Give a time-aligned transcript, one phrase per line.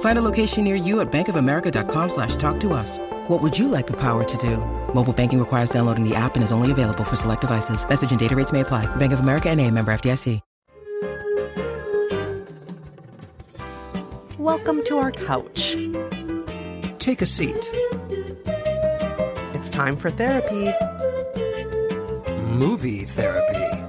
[0.00, 2.98] Find a location near you at bankofamerica.com slash talk to us.
[3.28, 4.58] What would you like the power to do?
[4.94, 7.86] Mobile banking requires downloading the app and is only available for select devices.
[7.88, 8.86] Message and data rates may apply.
[8.96, 10.40] Bank of America and a member FDIC.
[14.38, 15.74] Welcome to our couch.
[16.98, 17.56] Take a seat.
[19.54, 20.70] It's time for therapy.
[22.52, 23.83] Movie therapy.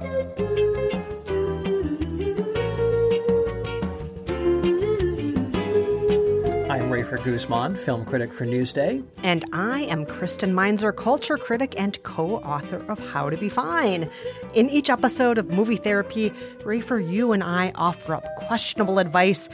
[6.76, 9.02] I'm Rafer Guzman, film critic for Newsday.
[9.22, 14.10] And I am Kristen Meinzer, culture critic and co author of How to Be Fine.
[14.52, 16.28] In each episode of Movie Therapy,
[16.64, 19.48] Rafer, you and I offer up questionable advice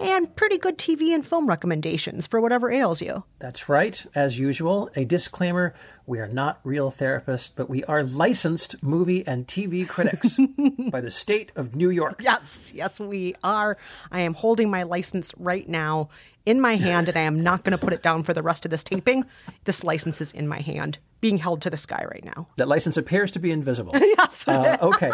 [0.00, 3.24] and pretty good TV and film recommendations for whatever ails you.
[3.40, 4.06] That's right.
[4.14, 5.74] As usual, a disclaimer
[6.06, 10.38] we are not real therapists, but we are licensed movie and TV critics
[10.90, 12.20] by the state of New York.
[12.22, 13.76] Yes, yes, we are.
[14.12, 16.08] I am holding my license right now
[16.48, 18.64] in my hand, and I am not going to put it down for the rest
[18.64, 19.26] of this taping.
[19.64, 22.48] This license is in my hand, being held to the sky right now.
[22.56, 23.92] That license appears to be invisible.
[23.94, 24.48] yes.
[24.48, 25.10] Uh, okay.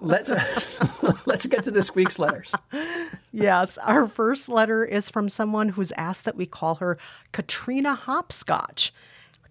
[0.00, 0.28] let's
[1.26, 2.52] let's get to this week's letters.
[3.30, 6.98] Yes, our first letter is from someone who's asked that we call her
[7.30, 8.92] Katrina Hopscotch.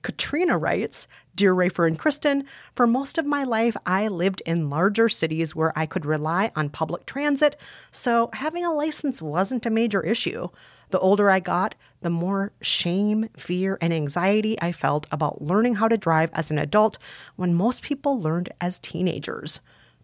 [0.02, 5.08] Katrina writes Dear Rafer and Kristen, for most of my life, I lived in larger
[5.08, 7.56] cities where I could rely on public transit,
[7.92, 10.50] so having a license wasn't a major issue.
[10.90, 15.88] The older I got, the more shame, fear, and anxiety I felt about learning how
[15.88, 16.98] to drive as an adult
[17.36, 19.60] when most people learned as teenagers.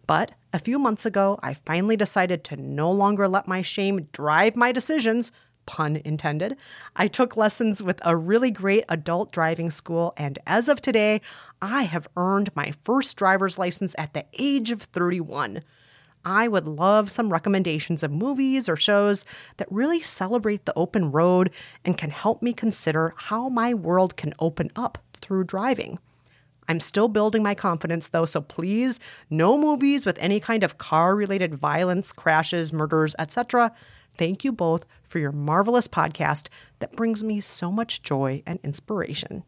[0.06, 4.54] But a few months ago, I finally decided to no longer let my shame drive
[4.54, 5.32] my decisions
[5.66, 6.56] pun intended.
[6.94, 11.20] I took lessons with a really great adult driving school, and as of today,
[11.60, 15.62] I have earned my first driver's license at the age of 31.
[16.26, 19.24] I would love some recommendations of movies or shows
[19.58, 21.52] that really celebrate the open road
[21.84, 26.00] and can help me consider how my world can open up through driving.
[26.68, 28.98] I'm still building my confidence though, so please,
[29.30, 33.70] no movies with any kind of car related violence, crashes, murders, etc.
[34.18, 36.48] Thank you both for your marvelous podcast
[36.80, 39.44] that brings me so much joy and inspiration.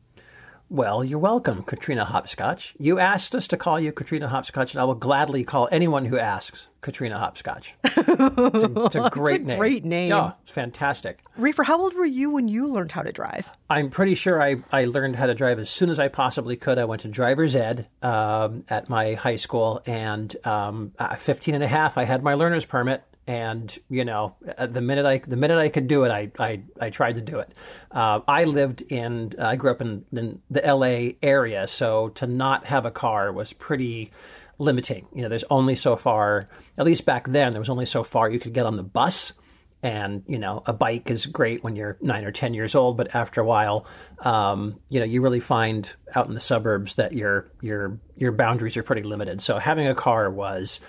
[0.71, 2.75] Well, you're welcome, Katrina Hopscotch.
[2.79, 6.19] You asked us to call you Katrina Hopscotch, and I will gladly call anyone who
[6.19, 7.75] asks Katrina Hopscotch.
[7.99, 9.59] It's a, it's a great it's a name.
[9.59, 10.09] great name.
[10.11, 11.21] Yeah, it's fantastic.
[11.39, 13.51] Rafer, how old were you when you learned how to drive?
[13.69, 16.79] I'm pretty sure I, I learned how to drive as soon as I possibly could.
[16.79, 21.65] I went to driver's ed um, at my high school, and um, at 15 and
[21.65, 25.59] a half, I had my learner's permit and you know the minute I the minute
[25.59, 27.55] I could do it, I I, I tried to do it.
[27.91, 31.19] Uh, I lived in I grew up in, in the L.A.
[31.23, 34.11] area, so to not have a car was pretty
[34.59, 35.07] limiting.
[35.15, 36.49] You know, there's only so far.
[36.79, 39.35] At least back then, there was only so far you could get on the bus.
[39.83, 43.15] And you know, a bike is great when you're nine or ten years old, but
[43.15, 43.87] after a while,
[44.21, 48.79] um, you know, you really find out in the suburbs that your your your boundaries
[48.79, 49.43] are pretty limited.
[49.43, 50.81] So having a car was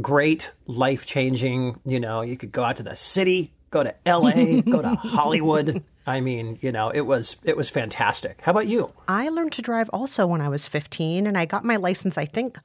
[0.00, 1.80] great, life changing.
[1.84, 5.82] You know, you could go out to the city, go to LA, go to Hollywood.
[6.06, 8.40] I mean, you know, it was it was fantastic.
[8.42, 8.92] How about you?
[9.06, 12.24] I learned to drive also when I was 15, and I got my license, I
[12.24, 12.58] think.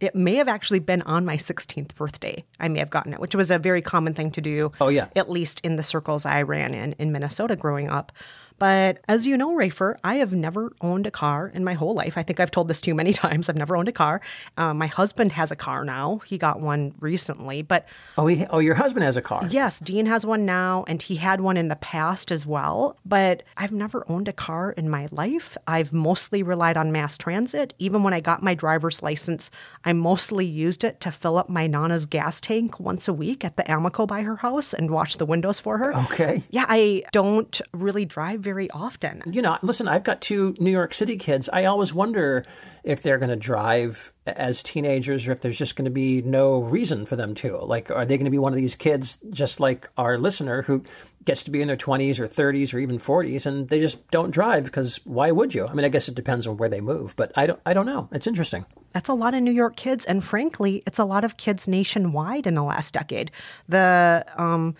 [0.00, 2.44] It may have actually been on my 16th birthday.
[2.58, 4.72] I may have gotten it, which was a very common thing to do.
[4.80, 5.06] Oh, yeah.
[5.14, 8.10] At least in the circles I ran in in Minnesota growing up.
[8.58, 12.16] But as you know, Rafer, I have never owned a car in my whole life.
[12.16, 13.48] I think I've told this too many times.
[13.48, 14.20] I've never owned a car.
[14.56, 16.20] Uh, my husband has a car now.
[16.26, 19.46] He got one recently, but Oh, he, oh, your husband has a car.
[19.50, 22.96] Yes, Dean has one now, and he had one in the past as well.
[23.04, 25.56] But I've never owned a car in my life.
[25.66, 27.74] I've mostly relied on mass transit.
[27.78, 29.50] Even when I got my driver's license,
[29.84, 33.56] I mostly used it to fill up my Nana's gas tank once a week at
[33.56, 35.94] the Amoco by her house and wash the windows for her.
[36.04, 36.42] Okay.
[36.50, 39.22] Yeah, I don't really drive very often.
[39.26, 41.48] You know, listen, I've got two New York City kids.
[41.52, 42.44] I always wonder
[42.84, 46.58] if they're going to drive as teenagers or if there's just going to be no
[46.58, 47.58] reason for them to.
[47.58, 50.84] Like, are they going to be one of these kids, just like our listener, who
[51.24, 54.30] gets to be in their 20s or 30s or even 40s and they just don't
[54.30, 55.66] drive because why would you?
[55.66, 57.86] I mean, I guess it depends on where they move, but I don't, I don't
[57.86, 58.08] know.
[58.12, 58.64] It's interesting.
[58.92, 60.04] That's a lot of New York kids.
[60.04, 63.30] And frankly, it's a lot of kids nationwide in the last decade.
[63.68, 64.74] The, um,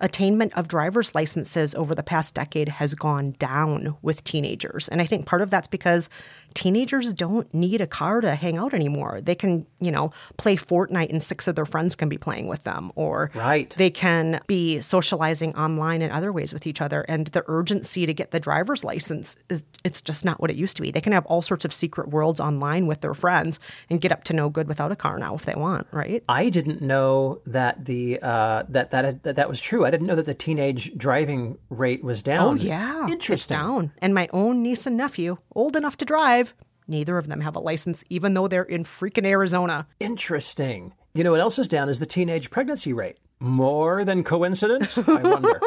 [0.00, 4.88] attainment of driver's licenses over the past decade has gone down with teenagers.
[4.88, 6.08] And I think part of that's because
[6.54, 9.20] teenagers don't need a car to hang out anymore.
[9.20, 12.64] They can, you know, play Fortnite and six of their friends can be playing with
[12.64, 13.70] them or right.
[13.70, 18.14] they can be socializing online in other ways with each other and the urgency to
[18.14, 20.90] get the driver's license is it's just not what it used to be.
[20.90, 23.60] They can have all sorts of secret worlds online with their friends
[23.90, 26.22] and get up to no good without a car now if they want, right?
[26.28, 29.84] I didn't know that the uh, that, that that that was true.
[29.84, 32.48] I didn't know that the teenage driving rate was down.
[32.48, 33.08] Oh yeah.
[33.08, 33.34] Interesting.
[33.34, 33.92] It's down.
[33.98, 36.43] And my own niece and nephew, old enough to drive,
[36.86, 39.86] Neither of them have a license, even though they're in freaking Arizona.
[40.00, 40.94] Interesting.
[41.14, 43.18] You know what else is down is the teenage pregnancy rate.
[43.40, 44.98] More than coincidence?
[44.98, 45.60] I wonder.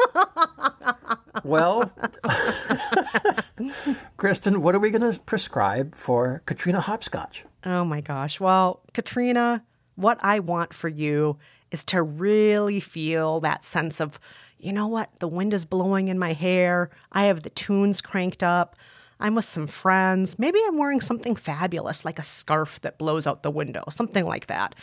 [1.44, 1.92] well,
[4.16, 7.44] Kristen, what are we going to prescribe for Katrina Hopscotch?
[7.64, 8.40] Oh my gosh.
[8.40, 9.64] Well, Katrina,
[9.96, 11.38] what I want for you
[11.70, 14.20] is to really feel that sense of,
[14.58, 15.10] you know what?
[15.18, 16.90] The wind is blowing in my hair.
[17.12, 18.76] I have the tunes cranked up.
[19.20, 20.38] I'm with some friends.
[20.38, 24.46] Maybe I'm wearing something fabulous, like a scarf that blows out the window, something like
[24.46, 24.74] that.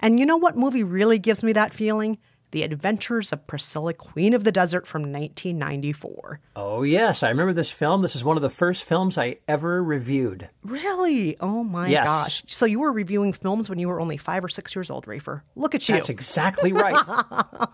[0.00, 2.18] And you know what movie really gives me that feeling?
[2.50, 6.38] The Adventures of Priscilla, Queen of the Desert from 1994.
[6.54, 7.24] Oh, yes.
[7.24, 8.02] I remember this film.
[8.02, 10.48] This is one of the first films I ever reviewed.
[10.62, 11.36] Really?
[11.40, 12.06] Oh, my yes.
[12.06, 12.44] gosh.
[12.46, 15.42] So you were reviewing films when you were only five or six years old, Rafer.
[15.56, 15.96] Look at you.
[15.96, 16.94] That's exactly right.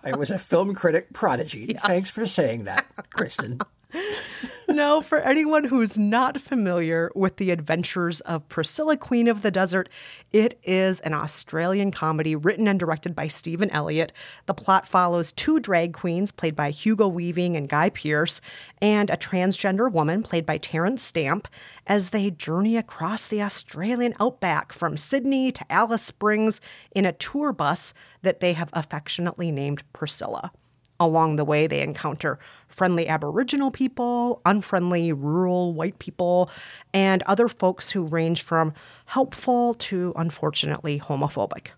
[0.03, 1.67] I was a film critic prodigy.
[1.75, 1.83] Yes.
[1.83, 3.61] Thanks for saying that, Kristen.
[4.71, 9.89] now, for anyone who's not familiar with the adventures of Priscilla, Queen of the Desert,
[10.33, 14.13] it is an Australian comedy written and directed by Stephan Elliott.
[14.47, 18.41] The plot follows two drag queens, played by Hugo Weaving and Guy Pearce,
[18.81, 21.49] and a transgender woman, played by Terence Stamp,
[21.87, 26.61] as they journey across the Australian outback from Sydney to Alice Springs
[26.95, 30.53] in a tour bus that they have affectionately named Priscilla.
[31.01, 32.39] Along the way, they encounter
[32.69, 36.51] friendly Aboriginal people, unfriendly rural white people,
[36.93, 38.75] and other folks who range from
[39.07, 41.69] helpful to unfortunately homophobic.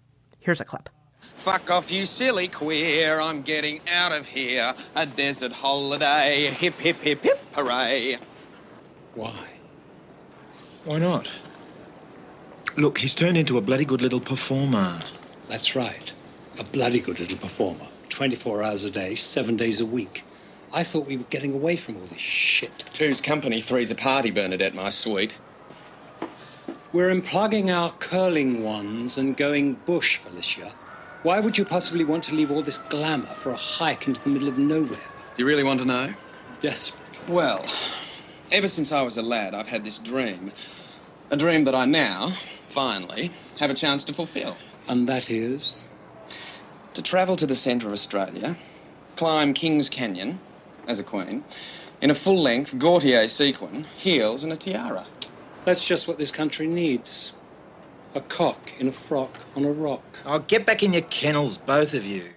[0.41, 0.91] Here's a clip.
[1.35, 3.21] Fuck off, you silly queer.
[3.21, 4.75] I'm getting out of here.
[4.97, 6.51] A desert holiday.
[6.51, 8.19] Hip, hip, hip, hip, hooray.
[9.15, 9.47] Why?
[10.85, 11.31] Why not?
[12.77, 14.99] Look, he's turned into a bloody good little performer.
[15.49, 16.13] That's right.
[16.59, 17.87] A bloody good little performer.
[18.13, 20.23] 24 hours a day, seven days a week.
[20.73, 22.85] I thought we were getting away from all this shit.
[22.93, 25.37] Two's company, three's a party, Bernadette, my sweet.
[26.93, 30.73] We're unplugging our curling ones and going bush, Felicia.
[31.23, 34.29] Why would you possibly want to leave all this glamour for a hike into the
[34.29, 34.99] middle of nowhere?
[35.35, 36.13] Do you really want to know?
[36.61, 37.29] Desperate.
[37.29, 37.65] Well,
[38.51, 40.53] ever since I was a lad, I've had this dream.
[41.31, 42.27] A dream that I now,
[42.69, 44.55] finally, have a chance to fulfill.
[44.89, 45.89] And that is?
[46.95, 48.57] To travel to the centre of Australia,
[49.17, 50.41] climb King's Canyon
[50.87, 51.43] as a queen,
[52.03, 55.07] in a full length Gaultier sequin, heels, and a tiara.
[55.65, 57.33] That's just what this country needs.
[58.15, 60.03] A cock in a frock on a rock.
[60.27, 62.31] Oh, get back in your kennels, both of you.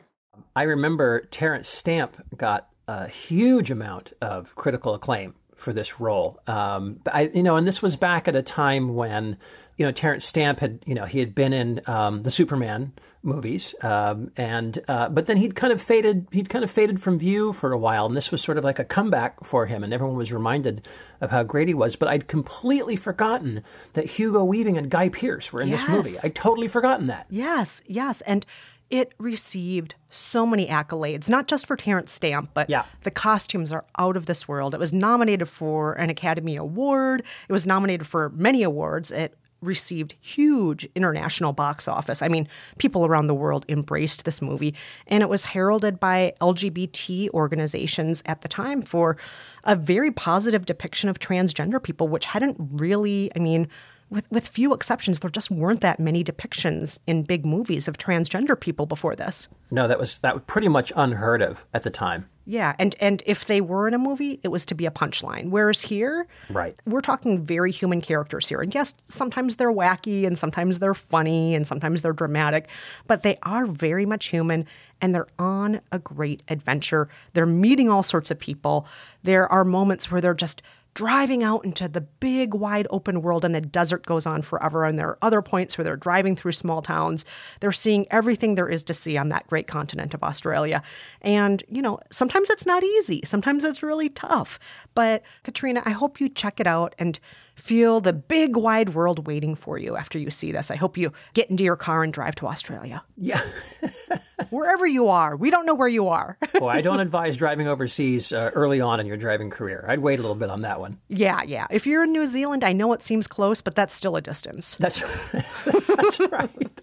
[0.56, 6.40] I remember Terence Stamp got a huge amount of critical acclaim for this role.
[6.48, 9.38] Um, I, you know, and this was back at a time when,
[9.78, 13.76] you know, Terence Stamp had, you know, he had been in um, the Superman movies,
[13.82, 17.52] um, and uh, but then he'd kind of faded, he'd kind of faded from view
[17.52, 20.16] for a while, and this was sort of like a comeback for him, and everyone
[20.16, 20.88] was reminded
[21.20, 21.96] of how great he was.
[21.96, 23.64] But I'd completely forgotten
[23.94, 25.82] that Hugo Weaving and Guy Pearce were in yes.
[25.82, 26.16] this movie.
[26.24, 27.26] I'd totally forgotten that.
[27.30, 28.46] Yes, yes, and
[28.90, 32.86] it received so many accolades, not just for Terence Stamp, but yeah.
[33.02, 34.74] the costumes are out of this world.
[34.74, 37.24] It was nominated for an Academy Award.
[37.50, 39.12] It was nominated for many awards.
[39.12, 42.22] It received huge international box office.
[42.22, 44.76] I mean, people around the world embraced this movie,
[45.08, 49.18] and it was heralded by LGBT organizations at the time for
[49.64, 53.68] a very positive depiction of transgender people, which hadn't really, I mean,
[54.10, 58.60] with, with few exceptions, there just weren't that many depictions in big movies of transgender
[58.60, 59.48] people before this.
[59.72, 62.30] No, that was that was pretty much unheard of at the time.
[62.48, 65.50] Yeah, and and if they were in a movie, it was to be a punchline.
[65.50, 66.80] Whereas here, Right.
[66.86, 68.62] we're talking very human characters here.
[68.62, 72.68] And yes, sometimes they're wacky and sometimes they're funny and sometimes they're dramatic,
[73.08, 74.68] but they are very much human
[75.02, 77.10] and they're on a great adventure.
[77.34, 78.88] They're meeting all sorts of people.
[79.24, 80.62] There are moments where they're just
[80.96, 84.86] driving out into the big wide open world and the desert goes on forever.
[84.86, 87.26] And there are other points where they're driving through small towns.
[87.60, 90.82] They're seeing everything there is to see on that great continent of australia.
[91.22, 93.22] And you know sometimes it's not easy.
[93.26, 94.58] Sometimes it's really tough.
[94.96, 96.96] But katrina i hope you check it out.
[96.98, 97.20] And
[97.56, 101.12] feel the big wide world waiting for you after you see this i hope you
[101.34, 103.42] get into your car and drive to australia Yeah.
[104.50, 108.32] wherever you are we don't know where you are well, I don't advise driving overseas
[108.32, 109.86] uh, early on in your driving career.
[109.88, 111.00] I'd wait a little bit on that one.
[111.10, 114.16] yeah yeah if you're in new zealand i know it seems close but that's still
[114.16, 115.46] a distance That's right.
[115.98, 116.82] that's right.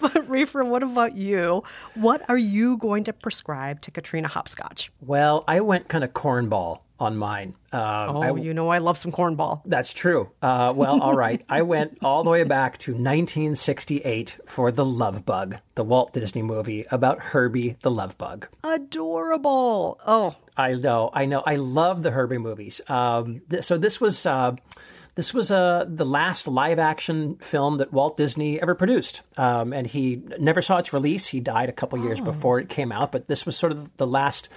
[0.00, 1.62] But Rafer, what about you?
[1.94, 4.90] What are you going to prescribe to Katrina Hopscotch?
[5.00, 7.54] Well, I went kind of cornball on mine.
[7.72, 9.60] Um, Oh, I- you know I love some cornball.
[9.64, 10.30] That's true.
[10.40, 11.42] Uh, well, all right.
[11.48, 16.42] I went all the way back to 1968 for The Love Bug, the Walt Disney
[16.42, 18.48] movie about Herbie the Love Bug.
[18.64, 19.98] Adorable.
[20.06, 21.42] Oh, I know, I know.
[21.46, 22.80] I love the Herbie movies.
[22.88, 24.54] Um, th- so this was uh,
[25.14, 29.86] this was uh, the last live action film that Walt Disney ever produced, um, and
[29.86, 31.26] he never saw its release.
[31.26, 34.06] He died a couple years before it came out, but this was sort of the
[34.06, 34.48] last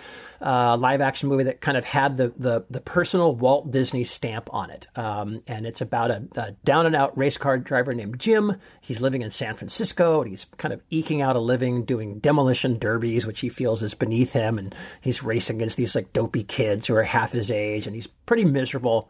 [0.42, 4.50] uh, live action movie that kind of had the, the the personal Walt Disney stamp
[4.54, 4.88] on it.
[4.96, 8.56] Um, and it's about a, a down and out race car driver named Jim.
[8.82, 12.78] He's living in San Francisco and he's kind of eking out a living doing demolition
[12.78, 14.58] derbies, which he feels is beneath him.
[14.58, 18.08] And he's racing against these like dopey kids who are half his age, and he's
[18.08, 19.10] pretty miserable.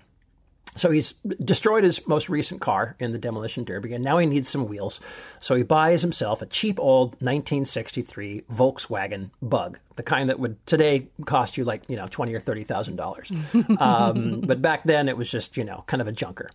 [0.78, 4.50] So he's destroyed his most recent car in the demolition derby, and now he needs
[4.50, 5.00] some wheels.
[5.40, 11.08] So he buys himself a cheap old 1963 Volkswagen Bug, the kind that would today
[11.26, 13.32] cost you like you know twenty or thirty thousand dollars.
[13.80, 16.50] Um, but back then it was just you know kind of a junker.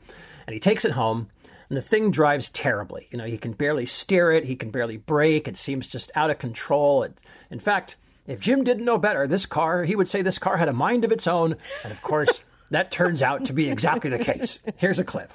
[0.46, 1.28] And he takes it home,
[1.68, 3.08] and the thing drives terribly.
[3.10, 5.48] You know he can barely steer it, he can barely brake.
[5.48, 7.04] It seems just out of control.
[7.04, 7.18] It,
[7.50, 10.68] in fact, if Jim didn't know better, this car he would say this car had
[10.68, 12.42] a mind of its own, and of course.
[12.70, 14.60] That turns out to be exactly the case.
[14.76, 15.32] Here's a clip.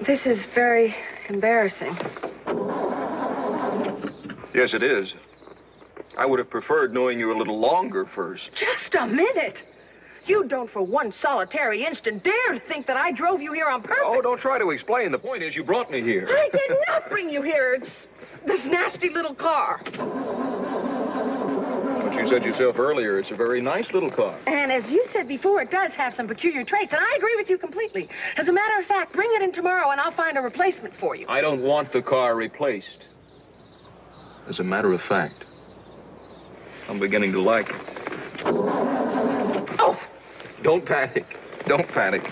[0.00, 0.94] This is very
[1.28, 1.96] embarrassing.
[4.54, 5.14] Yes, it is.
[6.16, 8.54] I would have preferred knowing you a little longer first.
[8.54, 9.64] Just a minute.
[10.26, 13.82] You don't for one solitary instant dare to think that I drove you here on
[13.82, 14.02] purpose.
[14.04, 15.10] Oh, don't try to explain.
[15.10, 16.26] The point is, you brought me here.
[16.30, 17.74] I did not bring you here.
[17.74, 18.08] It's
[18.46, 19.82] this nasty little car.
[22.12, 24.38] But you said yourself earlier, it's a very nice little car.
[24.46, 27.48] And as you said before, it does have some peculiar traits, and I agree with
[27.48, 28.06] you completely.
[28.36, 31.16] As a matter of fact, bring it in tomorrow and I'll find a replacement for
[31.16, 31.24] you.
[31.26, 33.06] I don't want the car replaced.
[34.46, 35.44] As a matter of fact,
[36.86, 37.76] I'm beginning to like it.
[39.78, 39.98] Oh,
[40.62, 41.24] Don't panic.
[41.66, 42.22] Don't panic.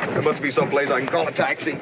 [0.00, 1.78] There must be some place I can call a taxi.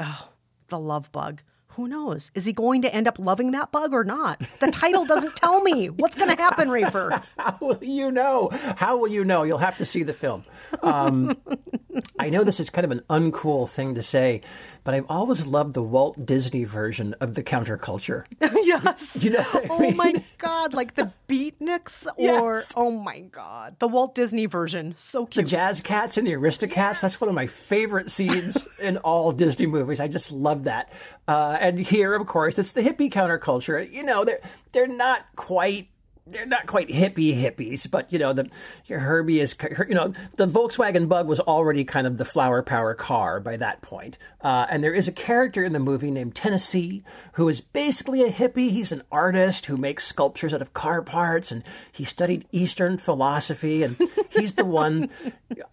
[0.00, 0.28] Oh,
[0.68, 1.40] the love bug.
[1.76, 2.30] Who knows?
[2.34, 4.40] Is he going to end up loving that bug or not?
[4.60, 5.88] The title doesn't tell me.
[5.88, 7.22] What's going to happen, Rafer?
[7.38, 8.48] How will you know?
[8.76, 9.42] How will you know?
[9.42, 10.44] You'll have to see the film.
[10.82, 11.36] Um,
[12.18, 14.40] I know this is kind of an uncool thing to say,
[14.84, 18.24] but I've always loved the Walt Disney version of the counterculture.
[18.40, 19.22] yes.
[19.22, 19.96] You know oh mean?
[19.96, 20.72] my God.
[20.72, 22.72] Like the beatniks or, Yes.
[22.76, 24.94] oh my God, the Walt Disney version.
[24.96, 25.44] So cute.
[25.44, 25.50] The.
[25.50, 30.00] Jazz Cats and the Aristocats, that's one of my favorite scenes in all Disney movies.
[30.00, 30.90] I just love that.
[31.28, 33.90] Uh, and here, of course, it's the hippie counterculture.
[33.90, 34.40] You know, they're,
[34.72, 35.88] they're not quite.
[36.28, 38.50] They're not quite hippie hippies, but you know the
[38.86, 39.54] your Herbie is
[39.88, 43.80] you know the Volkswagen Bug was already kind of the flower power car by that
[43.80, 44.18] point.
[44.40, 48.30] Uh, and there is a character in the movie named Tennessee who is basically a
[48.30, 48.70] hippie.
[48.70, 53.82] He's an artist who makes sculptures out of car parts, and he studied Eastern philosophy.
[53.82, 53.96] And
[54.30, 55.10] he's the one,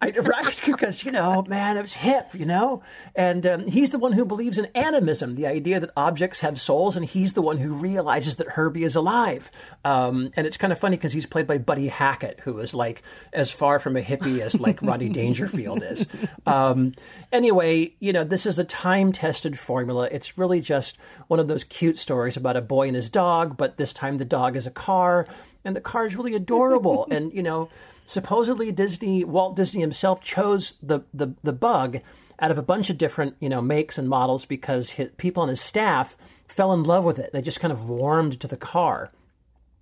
[0.02, 0.62] I, right?
[0.66, 2.84] Because you know, man, it was hip, you know.
[3.16, 6.96] And um, he's the one who believes in animism, the idea that objects have souls,
[6.96, 9.52] and he's the one who realizes that Herbie is alive.
[9.86, 13.02] Um, and it's kind of funny because he's played by Buddy Hackett, who is like
[13.32, 16.06] as far from a hippie as like Rodney Dangerfield is.
[16.46, 16.94] Um,
[17.32, 20.08] anyway, you know, this is a time tested formula.
[20.12, 20.98] It's really just
[21.28, 24.26] one of those cute stories about a boy and his dog, but this time the
[24.26, 25.28] dog is a car,
[25.64, 27.08] and the car is really adorable.
[27.12, 27.70] and, you know,
[28.06, 32.00] supposedly Disney, Walt Disney himself chose the, the, the bug
[32.40, 35.50] out of a bunch of different, you know, makes and models because his, people on
[35.50, 37.32] his staff fell in love with it.
[37.32, 39.12] They just kind of warmed to the car.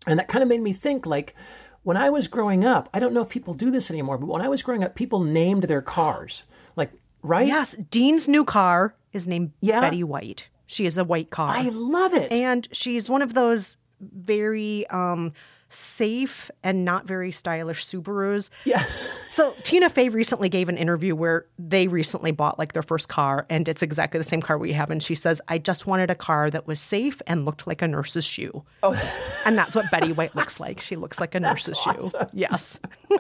[0.08, 1.36] And that kind of made me think like
[1.84, 4.42] when I was growing up, I don't know if people do this anymore, but when
[4.42, 6.44] I was growing up, people named their cars.
[6.76, 6.92] Like,
[7.24, 7.48] right?
[7.48, 7.74] Yes.
[7.76, 9.82] Dean's new car is named Yeah.
[9.82, 10.50] Betty White.
[10.68, 11.50] She is a white car.
[11.50, 12.32] I love it.
[12.32, 15.34] and she's one of those very um,
[15.72, 18.50] safe and not very stylish Subarus.
[18.66, 18.84] Yeah.
[19.32, 23.46] So Tina Fey recently gave an interview where they recently bought like their first car
[23.50, 24.90] and it's exactly the same car we have.
[24.90, 27.88] And she says, I just wanted a car that was safe and looked like a
[27.88, 28.66] nurse's shoe.
[28.84, 29.02] Oh.
[29.44, 30.82] And that's what Betty White looks like.
[30.82, 32.12] She looks like a nurse's shoe.
[32.32, 32.80] Yes.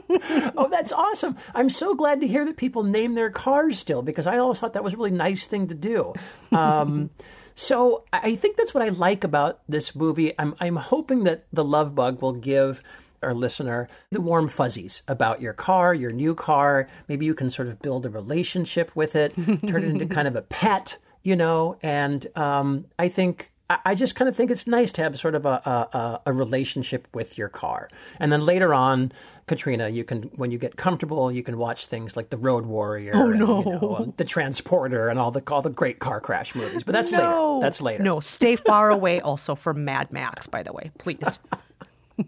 [0.56, 1.36] oh, that's awesome.
[1.56, 4.74] I'm so glad to hear that people name their cars still because I always thought
[4.74, 6.14] that was a really nice thing to do.
[6.52, 7.10] Um,
[7.56, 10.34] So I think that's what I like about this movie.
[10.40, 12.82] I'm I'm hoping that the Love Bug will give
[13.22, 16.88] our listener the warm fuzzies about your car, your new car.
[17.08, 20.36] Maybe you can sort of build a relationship with it, turn it into kind of
[20.36, 21.78] a pet, you know.
[21.84, 23.51] And um, I think
[23.86, 27.08] I just kind of think it's nice to have sort of a, a, a relationship
[27.14, 27.90] with your car.
[28.20, 29.12] And then later on,
[29.48, 33.12] Katrina, you can when you get comfortable, you can watch things like The Road Warrior,
[33.16, 33.60] Oh, and, no.
[33.60, 36.84] you know, um, The Transporter, and all the all the great car crash movies.
[36.84, 37.56] But that's no.
[37.58, 37.66] later.
[37.66, 38.04] That's later.
[38.04, 41.40] No, stay far away also from Mad Max, by the way, please.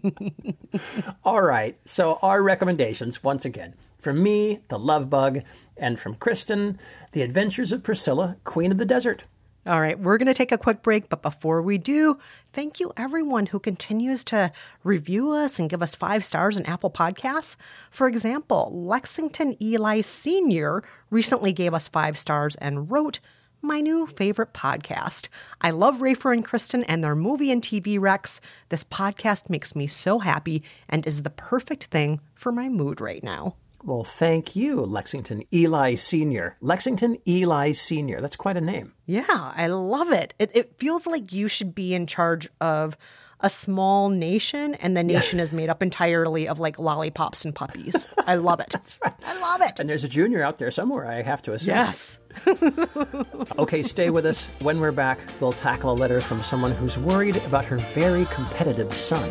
[1.24, 1.78] All right.
[1.84, 5.40] So our recommendations once again from me, The Love Bug,
[5.76, 6.78] and from Kristen,
[7.12, 9.24] The Adventures of Priscilla, Queen of the Desert.
[9.66, 12.18] All right, we're going to take a quick break, but before we do,
[12.52, 14.52] thank you everyone who continues to
[14.82, 17.56] review us and give us five stars in Apple Podcasts.
[17.90, 20.82] For example, Lexington Eli Sr.
[21.08, 23.20] recently gave us five stars and wrote,
[23.62, 25.28] my new favorite podcast.
[25.62, 28.40] I love Rafer and Kristen and their movie and TV recs.
[28.68, 33.24] This podcast makes me so happy and is the perfect thing for my mood right
[33.24, 33.56] now.
[33.84, 36.56] Well, thank you, Lexington Eli Sr.
[36.62, 38.22] Lexington Eli Sr.
[38.22, 38.94] That's quite a name.
[39.04, 40.32] Yeah, I love it.
[40.38, 42.96] It, it feels like you should be in charge of
[43.40, 48.06] a small nation, and the nation is made up entirely of like lollipops and puppies.
[48.26, 48.96] I love it.
[49.04, 49.78] I love it.
[49.78, 51.74] And there's a junior out there somewhere, I have to assume.
[51.74, 52.20] Yes.
[53.58, 54.46] okay, stay with us.
[54.60, 58.94] When we're back, we'll tackle a letter from someone who's worried about her very competitive
[58.94, 59.30] son.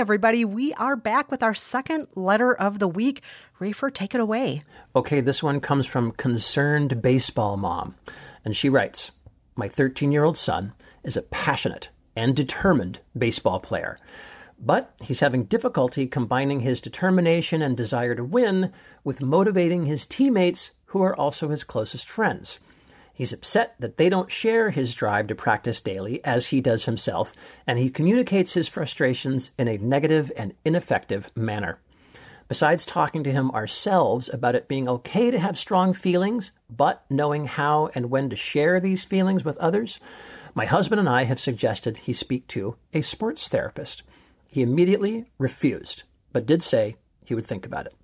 [0.00, 3.20] Everybody, we are back with our second letter of the week.
[3.60, 4.62] Rafer, take it away.
[4.96, 7.94] Okay, this one comes from Concerned Baseball Mom.
[8.42, 9.10] And she writes
[9.56, 10.72] My 13 year old son
[11.04, 13.98] is a passionate and determined baseball player,
[14.58, 18.72] but he's having difficulty combining his determination and desire to win
[19.04, 22.58] with motivating his teammates, who are also his closest friends.
[23.20, 27.34] He's upset that they don't share his drive to practice daily as he does himself,
[27.66, 31.80] and he communicates his frustrations in a negative and ineffective manner.
[32.48, 37.44] Besides talking to him ourselves about it being okay to have strong feelings, but knowing
[37.44, 40.00] how and when to share these feelings with others,
[40.54, 44.02] my husband and I have suggested he speak to a sports therapist.
[44.48, 47.94] He immediately refused, but did say he would think about it.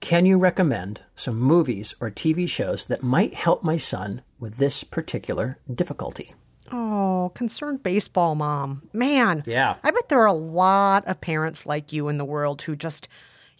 [0.00, 4.84] Can you recommend some movies or TV shows that might help my son with this
[4.84, 6.34] particular difficulty?
[6.72, 8.82] Oh, concerned baseball mom.
[8.92, 9.44] Man.
[9.46, 9.76] Yeah.
[9.84, 13.08] I bet there are a lot of parents like you in the world who just,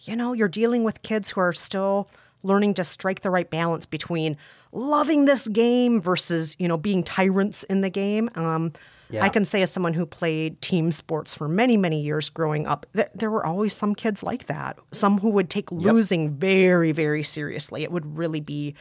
[0.01, 2.09] you know, you're dealing with kids who are still
[2.43, 4.37] learning to strike the right balance between
[4.73, 8.29] loving this game versus, you know, being tyrants in the game.
[8.35, 8.73] Um,
[9.09, 9.23] Yeah.
[9.23, 12.85] I can say, as someone who played team sports for many, many years growing up,
[12.91, 14.77] that there were always some kids like that.
[14.91, 17.83] Some who would take losing very, very seriously.
[17.83, 18.75] It would really be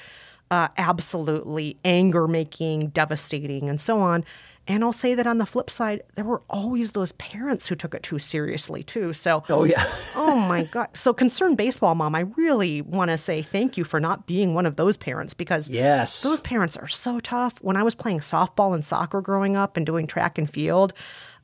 [0.50, 4.24] uh, absolutely anger making, devastating, and so on.
[4.68, 7.94] And I'll say that on the flip side, there were always those parents who took
[7.94, 9.12] it too seriously, too.
[9.12, 9.84] So, Oh, yeah.
[10.16, 10.88] oh my God.
[10.92, 14.66] So, concerned baseball mom, I really want to say thank you for not being one
[14.66, 16.22] of those parents because Yes.
[16.22, 17.62] those parents are so tough.
[17.62, 20.92] When I was playing softball and soccer growing up and doing track and field,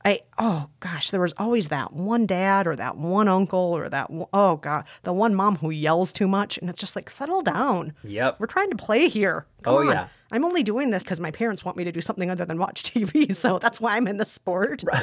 [0.05, 4.09] I, oh gosh, there was always that one dad or that one uncle or that,
[4.33, 6.57] oh God, the one mom who yells too much.
[6.57, 7.93] And it's just like, settle down.
[8.03, 8.39] Yep.
[8.39, 9.45] We're trying to play here.
[9.63, 9.87] Come Oh, on.
[9.87, 10.07] yeah.
[10.31, 12.83] I'm only doing this because my parents want me to do something other than watch
[12.93, 13.35] TV.
[13.35, 14.83] So that's why I'm in the sport.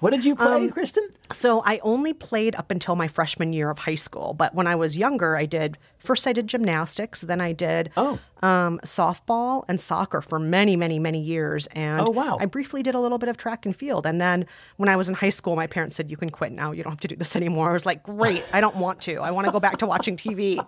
[0.00, 1.08] What did you play, Um, Kristen?
[1.32, 4.32] So I only played up until my freshman year of high school.
[4.32, 8.18] But when I was younger, I did first I did gymnastics, then I did oh.
[8.42, 11.66] um, softball and soccer for many, many, many years.
[11.68, 12.38] And Oh, wow.
[12.40, 14.06] I briefly did a little bit of track and field.
[14.06, 16.70] And then when I was in high school, my parents said, "You can quit now.
[16.70, 18.44] You don't have to do this anymore." I was like, "Great!
[18.52, 19.16] I don't want to.
[19.16, 20.64] I want to go back to watching TV."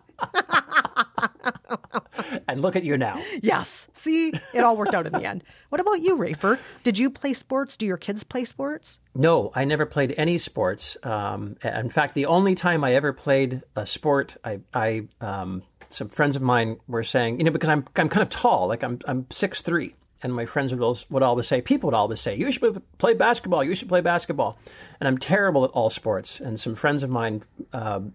[2.47, 3.23] And look at you now.
[3.43, 3.89] Yes.
[3.93, 5.45] See, it all worked out in the end.
[5.69, 6.59] What about you, Rafer?
[6.83, 7.77] Did you play sports?
[7.77, 9.01] Do your kids play sports?
[9.15, 10.97] No, I never played any sports.
[11.03, 16.09] Um, in fact, the only time I ever played a sport, I, I um, some
[16.09, 18.99] friends of mine were saying, you know, because I'm I'm kind of tall, like I'm
[19.07, 22.37] I'm six three, and my friends would always, would always say, people would always say,
[22.37, 24.59] you should play basketball, you should play basketball,
[25.01, 26.41] and I'm terrible at all sports.
[26.41, 28.15] And some friends of mine um,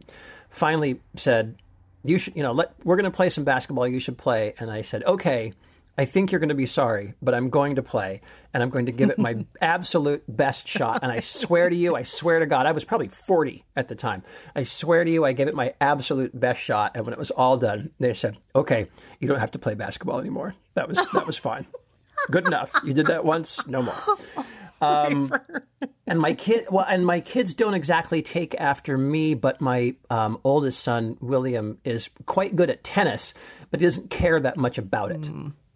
[0.49, 1.55] finally said,
[2.05, 3.87] you should, you know, let we're going to play some basketball.
[3.87, 4.53] You should play.
[4.59, 5.53] And I said, okay.
[5.97, 8.19] I think you're going to be sorry, but I'm going to play
[8.53, 10.99] and I'm going to give it my absolute best shot.
[11.03, 13.95] And I swear to you, I swear to God, I was probably 40 at the
[13.95, 14.21] time.
[14.53, 16.91] I swear to you, I gave it my absolute best shot.
[16.95, 18.87] And when it was all done, they said, okay,
[19.21, 20.53] you don't have to play basketball anymore.
[20.73, 21.65] That was, that was fine.
[22.29, 22.73] Good enough.
[22.83, 23.95] You did that once, no more.
[24.81, 25.31] Um,
[26.07, 30.39] and my kid, well, and my kids don't exactly take after me, but my um,
[30.43, 33.33] oldest son William is quite good at tennis,
[33.71, 35.25] but he doesn't care that much about it.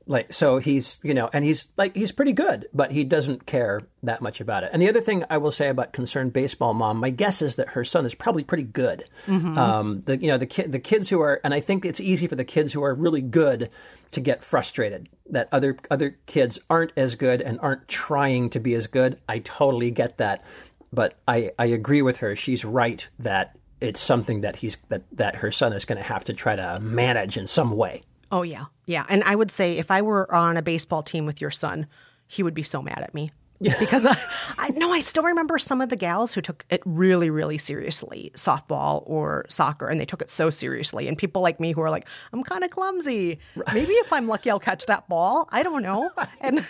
[0.09, 3.81] Like so, he's you know, and he's like he's pretty good, but he doesn't care
[4.01, 4.71] that much about it.
[4.73, 7.69] And the other thing I will say about concerned baseball mom, my guess is that
[7.69, 9.05] her son is probably pretty good.
[9.27, 9.55] Mhm.
[9.55, 12.25] Um, the you know the kid the kids who are, and I think it's easy
[12.25, 13.69] for the kids who are really good
[14.09, 18.73] to get frustrated that other other kids aren't as good and aren't trying to be
[18.73, 19.19] as good.
[19.29, 20.43] I totally get that,
[20.91, 22.35] but I I agree with her.
[22.35, 26.23] She's right that it's something that he's that that her son is going to have
[26.23, 28.01] to try to manage in some way.
[28.31, 28.65] Oh, yeah.
[28.85, 29.05] Yeah.
[29.09, 31.87] And I would say if I were on a baseball team with your son,
[32.27, 33.31] he would be so mad at me.
[33.61, 34.17] Because I,
[34.57, 38.31] I no, I still remember some of the gals who took it really, really seriously,
[38.35, 41.07] softball or soccer, and they took it so seriously.
[41.07, 43.39] And people like me who are like, I'm kind of clumsy.
[43.73, 45.47] Maybe if I'm lucky, I'll catch that ball.
[45.51, 46.11] I don't know.
[46.41, 46.65] And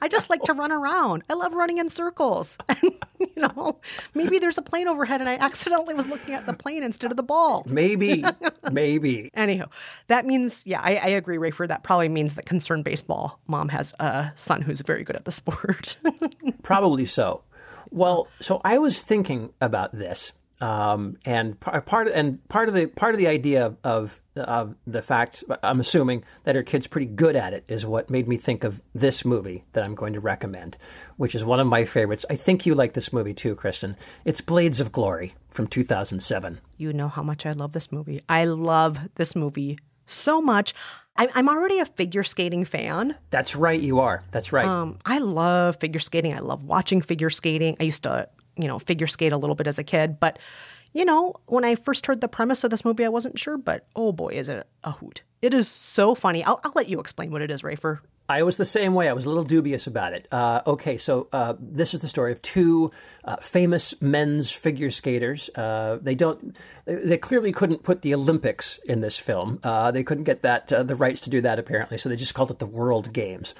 [0.00, 1.24] I just like to run around.
[1.28, 2.56] I love running in circles.
[2.82, 3.80] And, you know,
[4.14, 7.16] maybe there's a plane overhead, and I accidentally was looking at the plane instead of
[7.16, 7.64] the ball.
[7.66, 8.24] Maybe,
[8.72, 9.30] maybe.
[9.34, 9.66] Anyhow,
[10.08, 11.68] that means, yeah, I, I agree, Rafer.
[11.68, 15.32] That probably means that concerned baseball mom has a son who's very good at the
[15.32, 15.96] sport.
[16.62, 17.42] Probably so.
[17.90, 22.74] Well, so I was thinking about this, um, and par- part of, and part of
[22.74, 27.06] the part of the idea of of the fact I'm assuming that her kid's pretty
[27.06, 30.20] good at it is what made me think of this movie that I'm going to
[30.20, 30.78] recommend,
[31.18, 32.24] which is one of my favorites.
[32.30, 33.94] I think you like this movie too, Kristen.
[34.24, 36.60] It's Blades of Glory from 2007.
[36.78, 38.22] you know how much I love this movie.
[38.26, 39.78] I love this movie
[40.12, 40.74] so much.
[41.16, 43.16] I, I'm already a figure skating fan.
[43.30, 44.22] That's right, you are.
[44.30, 44.64] That's right.
[44.64, 46.34] Um, I love figure skating.
[46.34, 47.76] I love watching figure skating.
[47.80, 50.38] I used to, you know, figure skate a little bit as a kid, but
[50.94, 53.86] you know, when I first heard the premise of this movie, I wasn't sure, but
[53.96, 55.22] oh boy, is it a hoot!
[55.42, 56.44] It is so funny.
[56.44, 57.98] I'll, I'll let you explain what it is, Rafer.
[58.28, 59.08] I was the same way.
[59.08, 60.28] I was a little dubious about it.
[60.32, 62.92] Uh, okay, so uh, this is the story of two
[63.24, 65.50] uh, famous men's figure skaters.
[65.56, 66.56] Uh, they don't.
[66.84, 69.58] They, they clearly couldn't put the Olympics in this film.
[69.64, 71.98] Uh, they couldn't get that uh, the rights to do that apparently.
[71.98, 73.54] So they just called it the World Games.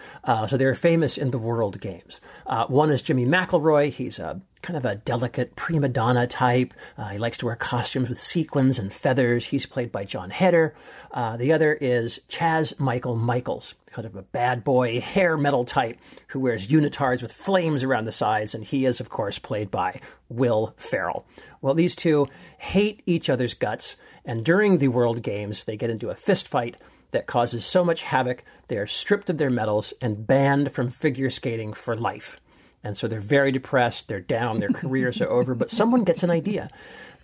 [0.49, 2.21] So they were famous in the World Games.
[2.69, 3.91] One is Jimmy McElroy.
[3.91, 6.73] He's a kind of a delicate prima donna type.
[6.97, 9.47] Uh, he likes to wear costumes with sequins and feathers.
[9.47, 10.75] He's played by Jon Heder.
[11.11, 15.99] Uh, the other is Chaz Michael Michaels, kind of a bad boy hair metal type
[16.29, 20.01] who wears unitards with flames around the sides, and he is, of course, played by
[20.29, 21.27] Will Ferrell.
[21.61, 26.11] Well, these two hate each other's guts, and during the World Games, they get into
[26.11, 26.77] a fist fight
[27.11, 31.29] that causes so much havoc they are stripped of their medals and banned from figure
[31.29, 32.41] skating for life.
[32.85, 35.55] And so they're very depressed, they're down, their careers are over.
[35.55, 36.71] But someone gets an idea.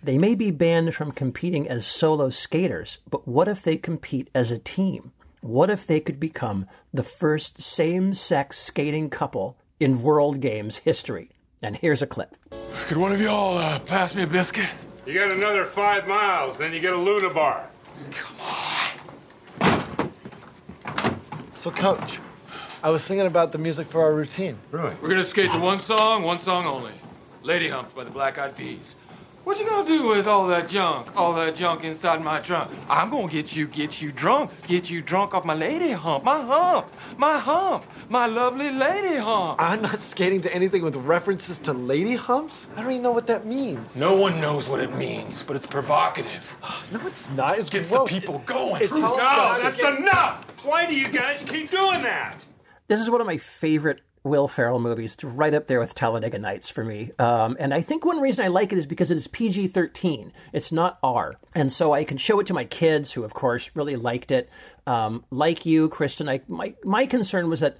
[0.01, 4.51] They may be banned from competing as solo skaters, but what if they compete as
[4.51, 5.11] a team?
[5.41, 11.31] What if they could become the first same sex skating couple in World Games history?
[11.61, 12.37] And here's a clip.
[12.83, 14.69] Could one of y'all uh, pass me a biscuit?
[15.05, 17.69] You got another five miles, then you get a Luna bar.
[18.11, 20.11] Come on.
[21.51, 22.19] So, coach,
[22.81, 24.57] I was thinking about the music for our routine.
[24.71, 24.95] Really?
[25.01, 26.93] We're gonna skate to one song, one song only.
[27.43, 28.95] Lady Hump by the Black Eyed Peas.
[29.43, 32.69] What you gonna do with all that junk, all that junk inside my trunk?
[32.89, 36.39] I'm gonna get you, get you drunk, get you drunk off my lady hump, my
[36.41, 36.85] hump,
[37.17, 39.59] my hump, my lovely lady hump.
[39.61, 42.69] I'm not skating to anything with references to lady humps.
[42.77, 43.99] I don't even know what that means.
[43.99, 46.55] No one knows what it means, but it's provocative.
[46.93, 47.57] No, it's not.
[47.57, 48.09] It's Gets gross.
[48.13, 48.81] the people going.
[48.81, 49.63] It's No, disgusting.
[49.63, 50.65] that's enough!
[50.65, 52.45] Why do you guys keep doing that?
[52.89, 56.71] This is one of my favorite Will Ferrell movies, right up there with Talladega Nights
[56.71, 57.11] for me.
[57.19, 60.33] Um, and I think one reason I like it is because it is PG 13.
[60.53, 61.35] It's not R.
[61.53, 64.49] And so I can show it to my kids, who, of course, really liked it.
[64.87, 67.77] Um, like you, Kristen, I, my, my concern was that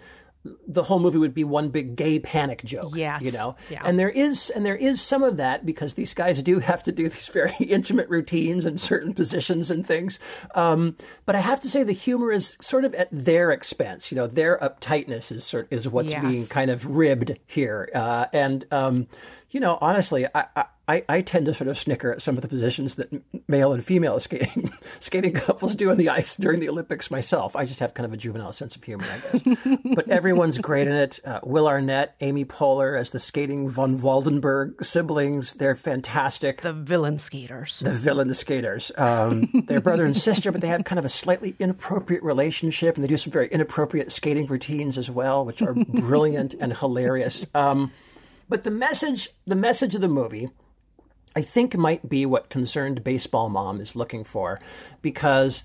[0.67, 2.95] the whole movie would be one big gay panic joke.
[2.95, 3.25] Yes.
[3.25, 3.56] You know?
[3.69, 3.82] Yeah.
[3.84, 6.91] And there is and there is some of that because these guys do have to
[6.91, 10.17] do these very intimate routines and certain positions and things.
[10.56, 14.12] Um, but I have to say the humor is sort of at their expense.
[14.12, 16.21] You know, their uptightness is sort is what's Yes.
[16.21, 17.89] being kind of ribbed here.
[17.93, 19.08] Uh, and um,
[19.52, 22.41] you know, honestly, I, I I I tend to sort of snicker at some of
[22.41, 23.10] the positions that
[23.47, 27.12] male and female skating skating couples do on the ice during the Olympics.
[27.12, 29.78] Myself, I just have kind of a juvenile sense of humor, I guess.
[29.95, 31.19] but everyone's great in it.
[31.23, 35.54] Uh, Will Arnett, Amy Poehler as the skating von Waldenberg siblings.
[35.54, 36.62] They're fantastic.
[36.62, 37.80] The villain skaters.
[37.80, 38.91] The villain skaters.
[38.97, 43.04] Um, they're brother and sister, but they have kind of a slightly inappropriate relationship, and
[43.04, 47.45] they do some very inappropriate skating routines as well, which are brilliant and hilarious.
[47.54, 47.91] Um,
[48.47, 50.49] but the message, the message of the movie,
[51.36, 54.60] I think might be what concerned baseball mom is looking for,
[55.02, 55.63] because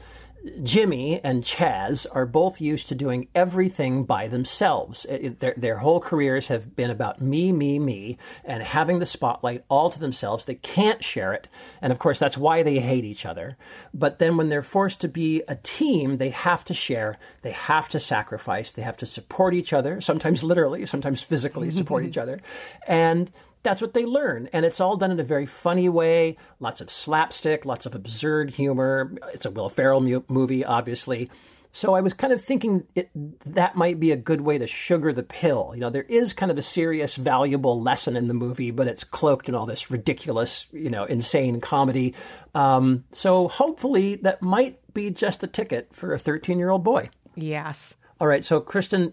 [0.63, 5.07] Jimmy and Chaz are both used to doing everything by themselves.
[5.07, 9.07] It- it- their, their whole careers have been about me, me, me, and having the
[9.07, 10.45] spotlight all to themselves.
[10.45, 11.49] They can't share it.
[11.81, 13.57] And of course, that's why they hate each other.
[13.95, 17.89] But then when they're forced to be a team, they have to share, they have
[17.89, 22.39] to sacrifice, they have to support each other, sometimes literally, sometimes physically support each other.
[22.87, 23.31] And
[23.65, 24.49] that's what they learn.
[24.53, 26.37] And it's all done in a very funny way.
[26.61, 29.13] Lots of slapstick, lots of absurd humor.
[29.33, 31.29] It's a Will Ferrell mu- movie, obviously.
[31.73, 33.11] So I was kind of thinking it,
[33.45, 35.73] that might be a good way to sugar the pill.
[35.75, 39.03] You know, there is kind of a serious, valuable lesson in the movie, but it's
[39.03, 42.15] cloaked in all this ridiculous, you know, insane comedy.
[42.55, 47.09] Um, so hopefully that might be just a ticket for a 13 year old boy.
[47.35, 47.97] Yes.
[48.21, 48.45] All right.
[48.45, 49.13] So, Kristen,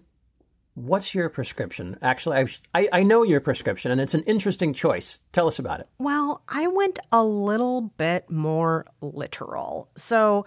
[0.76, 1.98] what's your prescription?
[2.02, 5.20] Actually, I, I, I know your prescription, and it's an interesting choice.
[5.32, 5.90] Tell us about it.
[6.00, 9.90] Well, I went a little bit more literal.
[9.96, 10.46] So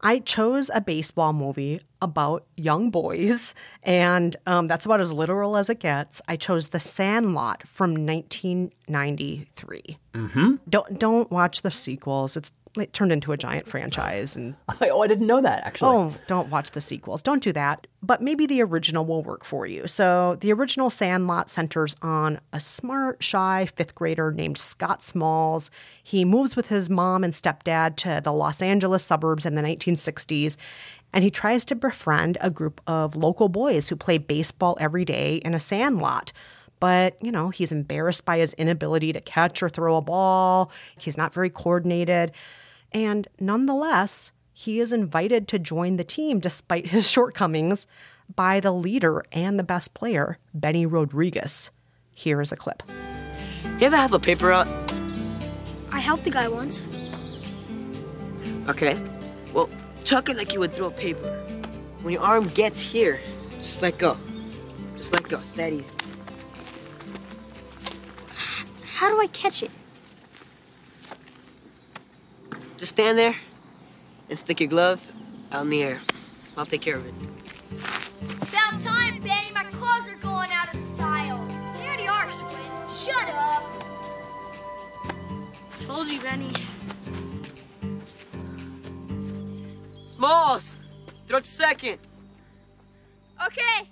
[0.00, 5.70] I chose a baseball movie about young boys, and um, that's about as literal as
[5.70, 6.20] it gets.
[6.28, 9.98] I chose The Sandlot from 1993.
[10.12, 10.54] Mm-hmm.
[10.68, 12.36] Don't don't watch the sequels.
[12.36, 15.96] It's it turned into a giant franchise, and oh, I didn't know that actually.
[15.96, 17.22] Oh, don't watch the sequels.
[17.22, 17.86] Don't do that.
[18.02, 19.86] But maybe the original will work for you.
[19.86, 25.70] So the original Sandlot centers on a smart, shy fifth grader named Scott Smalls.
[26.02, 30.56] He moves with his mom and stepdad to the Los Angeles suburbs in the 1960s.
[31.12, 35.36] And he tries to befriend a group of local boys who play baseball every day
[35.36, 36.32] in a sandlot.
[36.80, 40.72] But, you know, he's embarrassed by his inability to catch or throw a ball.
[40.98, 42.32] He's not very coordinated.
[42.94, 47.88] And nonetheless, he is invited to join the team despite his shortcomings
[48.34, 51.70] by the leader and the best player, Benny Rodriguez.
[52.14, 52.82] Here is a clip.
[53.80, 54.68] You ever have a paper out?
[55.92, 56.86] I helped a guy once.
[58.68, 58.96] Okay.
[59.52, 59.68] Well,
[60.04, 61.28] chuck it like you would throw a paper.
[62.02, 63.20] When your arm gets here,
[63.56, 64.16] just let go.
[64.96, 65.40] Just let go.
[65.40, 65.90] It's that easy.
[68.84, 69.70] How do I catch it?
[72.84, 73.34] Just stand there
[74.28, 75.10] and stick your glove
[75.52, 76.02] out in the air.
[76.54, 77.14] I'll take care of it.
[78.42, 79.50] About time, Benny.
[79.54, 81.42] My claws are going out of style.
[81.78, 82.30] They already are.
[83.02, 83.64] Shut up.
[85.80, 86.52] Told you, Benny.
[90.04, 90.70] Smalls!
[91.26, 91.98] Throw it to second.
[93.46, 93.88] Okay.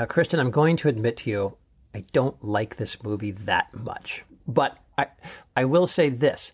[0.00, 1.56] Now, Kristen, I'm going to admit to you,
[1.94, 4.24] I don't like this movie that much.
[4.48, 5.08] But I,
[5.54, 6.52] I will say this.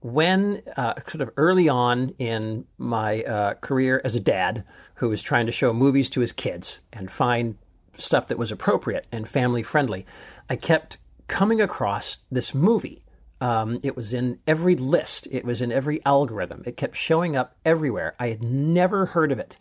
[0.00, 5.20] When uh, sort of early on in my uh, career as a dad who was
[5.20, 7.58] trying to show movies to his kids and find
[7.98, 10.06] stuff that was appropriate and family friendly,
[10.48, 10.96] I kept
[11.26, 13.04] coming across this movie.
[13.38, 17.54] Um, it was in every list, it was in every algorithm, it kept showing up
[17.66, 18.14] everywhere.
[18.18, 19.58] I had never heard of it.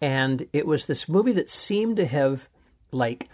[0.00, 2.48] And it was this movie that seemed to have,
[2.92, 3.28] like,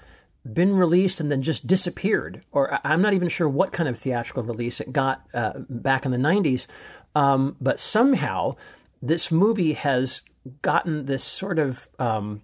[0.53, 4.43] been released and then just disappeared, or I'm not even sure what kind of theatrical
[4.43, 6.67] release it got uh, back in the 90s.
[7.15, 8.57] Um, but somehow
[9.03, 10.23] this movie has
[10.63, 12.43] gotten this sort of um,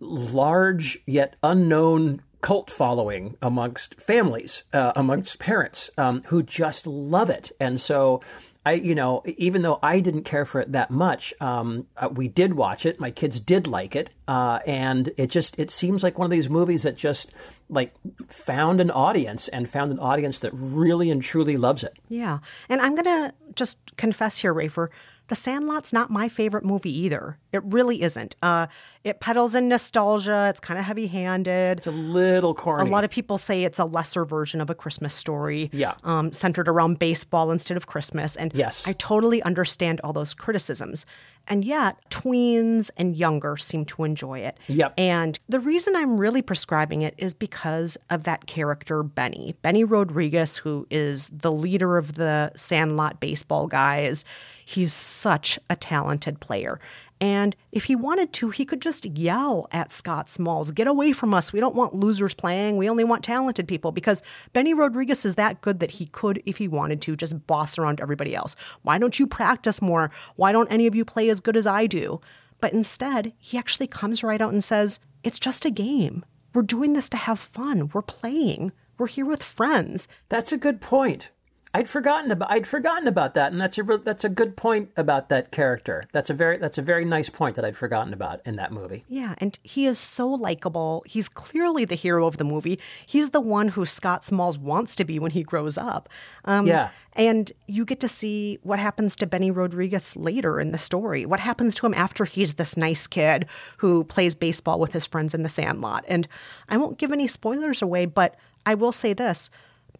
[0.00, 7.52] large yet unknown cult following amongst families, uh, amongst parents um, who just love it.
[7.58, 8.20] And so
[8.64, 12.28] I, you know, even though I didn't care for it that much, um, uh, we
[12.28, 12.98] did watch it.
[12.98, 16.48] My kids did like it, uh, and it just it seems like one of these
[16.48, 17.30] movies that just
[17.68, 17.92] like
[18.28, 21.98] found an audience and found an audience that really and truly loves it.
[22.08, 22.38] Yeah.
[22.68, 24.88] And I'm to just confess here, Rafer,
[25.28, 27.38] The Sandlot's not my favorite movie either.
[27.54, 28.34] It really isn't.
[28.42, 28.66] Uh,
[29.04, 30.46] it peddles in nostalgia.
[30.50, 31.78] It's kind of heavy handed.
[31.78, 32.88] It's a little corny.
[32.88, 35.70] A lot of people say it's a lesser version of a Christmas story.
[35.72, 35.94] Yeah.
[36.02, 38.34] Um, centered around baseball instead of Christmas.
[38.34, 38.88] And yes.
[38.88, 41.06] I totally understand all those criticisms.
[41.46, 44.56] And yet, tweens and younger seem to enjoy it.
[44.68, 44.94] Yep.
[44.96, 49.54] And the reason I'm really prescribing it is because of that character, Benny.
[49.60, 54.24] Benny Rodriguez, who is the leader of the Sandlot baseball guys.
[54.64, 56.80] He's such a talented player.
[57.20, 61.32] And if he wanted to, he could just yell at Scott Smalls, Get away from
[61.32, 61.52] us.
[61.52, 62.76] We don't want losers playing.
[62.76, 63.92] We only want talented people.
[63.92, 64.22] Because
[64.52, 68.00] Benny Rodriguez is that good that he could, if he wanted to, just boss around
[68.00, 68.56] everybody else.
[68.82, 70.10] Why don't you practice more?
[70.36, 72.20] Why don't any of you play as good as I do?
[72.60, 76.24] But instead, he actually comes right out and says, It's just a game.
[76.52, 77.90] We're doing this to have fun.
[77.92, 78.72] We're playing.
[78.98, 80.08] We're here with friends.
[80.28, 81.30] That's a good point.
[81.76, 85.28] I'd forgotten about I'd forgotten about that, and that's a that's a good point about
[85.28, 86.04] that character.
[86.12, 89.04] That's a very that's a very nice point that I'd forgotten about in that movie.
[89.08, 91.02] Yeah, and he is so likable.
[91.04, 92.78] He's clearly the hero of the movie.
[93.04, 96.08] He's the one who Scott Smalls wants to be when he grows up.
[96.44, 96.90] Um, Yeah.
[97.16, 101.24] And you get to see what happens to Benny Rodriguez later in the story.
[101.24, 103.46] What happens to him after he's this nice kid
[103.78, 106.04] who plays baseball with his friends in the sandlot.
[106.08, 106.26] And
[106.68, 109.48] I won't give any spoilers away, but I will say this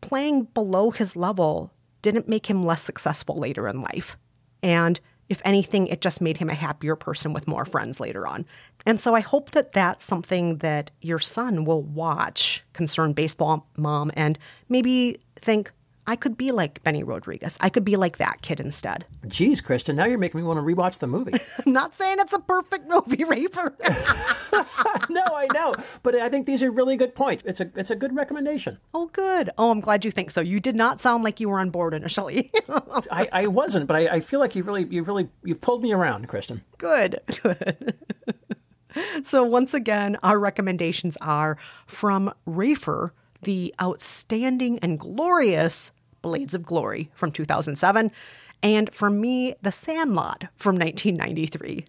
[0.04, 4.18] playing below his level didn't make him less successful later in life.
[4.62, 8.44] And if anything, it just made him a happier person with more friends later on.
[8.84, 14.10] And so I hope that that's something that your son will watch, Concerned Baseball Mom,
[14.14, 14.38] and
[14.68, 15.72] maybe think,
[16.06, 17.56] I could be like Benny Rodriguez.
[17.60, 19.06] I could be like that kid instead.
[19.26, 21.32] Geez, Kristen, now you're making me want to rewatch the movie.
[21.66, 23.72] I'm not saying it's a perfect movie, Rafer.
[25.08, 27.42] no, I know, but I think these are really good points.
[27.46, 28.78] It's a it's a good recommendation.
[28.92, 29.50] oh, good.
[29.56, 30.40] Oh, I'm glad you think so.
[30.40, 32.50] You did not sound like you were on board initially.
[33.10, 35.92] I, I wasn't, but I, I feel like you really you really you pulled me
[35.92, 36.62] around, Kristen.
[36.78, 37.94] Good, good.
[39.22, 43.10] so, once again, our recommendations are from Rafer,
[43.44, 48.10] the outstanding and glorious Blades of Glory from 2007,
[48.62, 51.86] and for me, The Sandlot from 1993.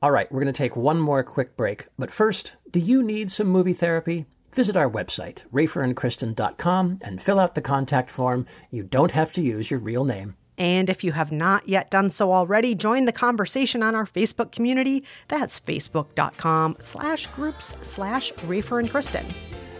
[0.00, 1.86] All right, we're going to take one more quick break.
[1.98, 4.26] But first, do you need some movie therapy?
[4.52, 8.46] Visit our website, raferandkristen.com, and fill out the contact form.
[8.70, 10.36] You don't have to use your real name.
[10.56, 14.50] And if you have not yet done so already, join the conversation on our Facebook
[14.50, 15.04] community.
[15.28, 19.24] That's facebook.com slash groups slash Rafer and Kristen.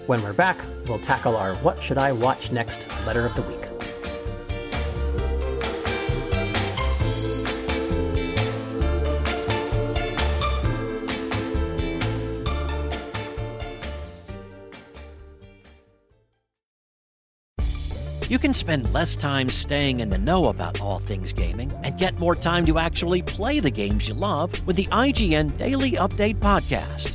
[0.09, 3.59] When we're back, we'll tackle our What Should I Watch Next letter of the week.
[18.31, 22.19] You can spend less time staying in the know about all things gaming and get
[22.19, 27.15] more time to actually play the games you love with the IGN Daily Update podcast.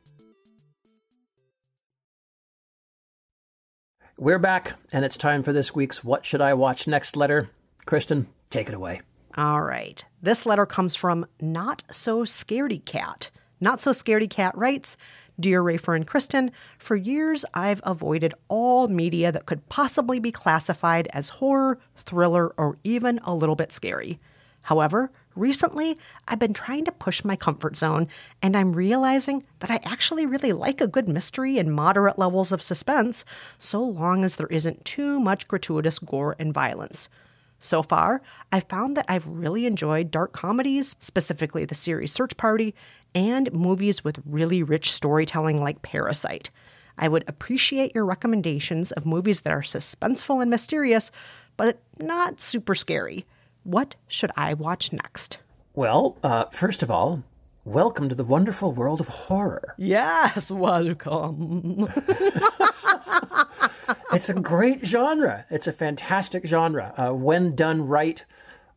[4.17, 7.49] We're back, and it's time for this week's What Should I Watch Next letter.
[7.85, 9.01] Kristen, take it away.
[9.37, 10.03] All right.
[10.21, 13.31] This letter comes from Not So Scaredy Cat.
[13.61, 14.97] Not So Scaredy Cat writes
[15.39, 21.07] Dear Rafer and Kristen, for years I've avoided all media that could possibly be classified
[21.13, 24.19] as horror, thriller, or even a little bit scary.
[24.63, 28.07] However, recently I've been trying to push my comfort zone,
[28.41, 32.61] and I'm realizing that I actually really like a good mystery and moderate levels of
[32.61, 33.25] suspense,
[33.57, 37.09] so long as there isn't too much gratuitous gore and violence.
[37.59, 42.73] So far, I've found that I've really enjoyed dark comedies, specifically the series Search Party,
[43.13, 46.49] and movies with really rich storytelling like Parasite.
[46.97, 51.11] I would appreciate your recommendations of movies that are suspenseful and mysterious,
[51.55, 53.25] but not super scary.
[53.63, 55.37] What should I watch next?
[55.75, 57.23] Well, uh, first of all,
[57.63, 59.75] welcome to the wonderful world of horror.
[59.77, 61.87] Yes, welcome.
[64.13, 65.45] it's a great genre.
[65.51, 66.95] It's a fantastic genre.
[66.97, 68.25] Uh, when done right,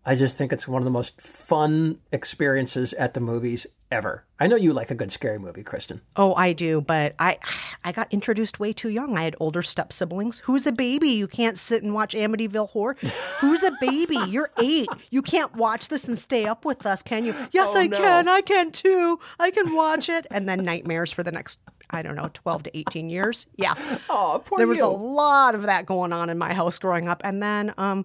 [0.04, 4.24] I just think it's one of the most fun experiences at the movies ever.
[4.38, 6.00] I know you like a good scary movie, Kristen.
[6.16, 7.38] Oh, I do, but I
[7.84, 9.16] I got introduced way too young.
[9.16, 10.40] I had older step siblings.
[10.40, 11.10] Who's a baby?
[11.10, 12.96] You can't sit and watch Amityville Horror.
[13.40, 14.18] Who's a baby?
[14.28, 14.88] You're eight.
[15.10, 17.34] You can't watch this and stay up with us, can you?
[17.52, 17.96] Yes, Oh, I no.
[17.96, 18.28] can.
[18.28, 19.18] I can too.
[19.38, 20.26] I can watch it.
[20.30, 23.46] And then nightmares for the next I don't know, 12 to 18 years.
[23.56, 23.74] Yeah.
[24.10, 24.84] Oh, poor There was you.
[24.84, 27.20] a lot of that going on in my house growing up.
[27.24, 28.04] And then um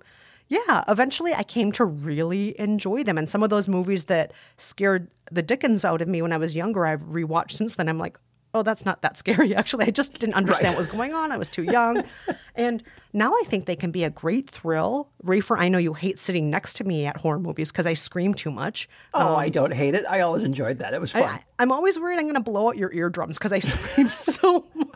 [0.49, 3.17] yeah, eventually I came to really enjoy them.
[3.17, 6.55] And some of those movies that scared the dickens out of me when I was
[6.55, 7.87] younger, I've rewatched since then.
[7.87, 8.17] I'm like,
[8.55, 9.85] oh, that's not that scary, actually.
[9.85, 11.31] I just didn't understand what was going on.
[11.31, 12.03] I was too young.
[12.55, 12.81] and
[13.13, 15.09] now I think they can be a great thrill.
[15.23, 18.33] Rafer, I know you hate sitting next to me at horror movies because I scream
[18.33, 18.89] too much.
[19.13, 20.03] Oh, Um, I don't hate it.
[20.09, 20.95] I always enjoyed that.
[20.95, 21.23] It was fun.
[21.23, 24.65] I, I'm always worried I'm going to blow out your eardrums because I scream so
[24.73, 24.87] much.
[24.87, 24.88] I get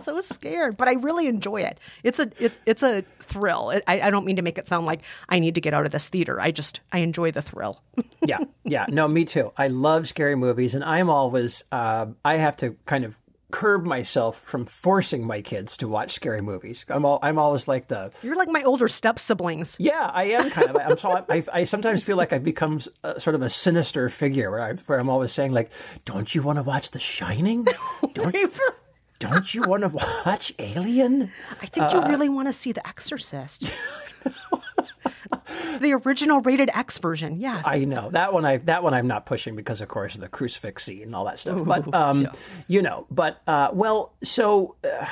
[0.00, 1.78] so scared, but I really enjoy it.
[2.02, 3.70] It's a it's it's a thrill.
[3.70, 5.86] It, I, I don't mean to make it sound like I need to get out
[5.86, 6.40] of this theater.
[6.40, 7.82] I just I enjoy the thrill.
[8.26, 8.86] yeah, yeah.
[8.88, 9.52] No, me too.
[9.56, 13.16] I love scary movies, and I'm always uh, I have to kind of
[13.50, 16.84] curb myself from forcing my kids to watch scary movies.
[16.88, 19.76] I'm all, I'm always like the You're like my older step siblings.
[19.78, 20.76] yeah, I am kind of.
[20.76, 24.50] I'm so I, I sometimes feel like I've become uh sort of a sinister figure
[24.50, 25.70] where I where I'm always saying like,
[26.04, 27.66] don't you want to watch The Shining?
[28.14, 28.36] Don't,
[29.18, 29.88] don't you want to
[30.26, 31.30] watch Alien?
[31.62, 33.72] I think you Uh, really want to see The Exorcist.
[35.80, 37.38] the original rated X version.
[37.40, 37.66] Yes.
[37.66, 38.44] I know that one.
[38.44, 41.24] I that one I'm not pushing because, of course, of the crucifix scene and all
[41.24, 41.58] that stuff.
[41.60, 42.30] Ooh, but um, yeah.
[42.68, 45.06] you know, but uh, well, so uh,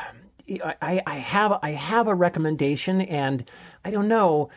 [0.83, 3.49] I, I have I have a recommendation, and
[3.85, 4.51] I don't know.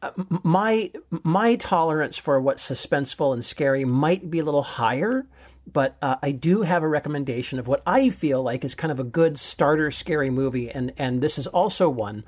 [0.00, 0.10] Uh,
[0.44, 5.26] my my tolerance for what's suspenseful and scary might be a little higher,
[5.72, 8.98] but uh, I do have a recommendation of what I feel like is kind of
[9.00, 12.24] a good starter scary movie, and and this is also one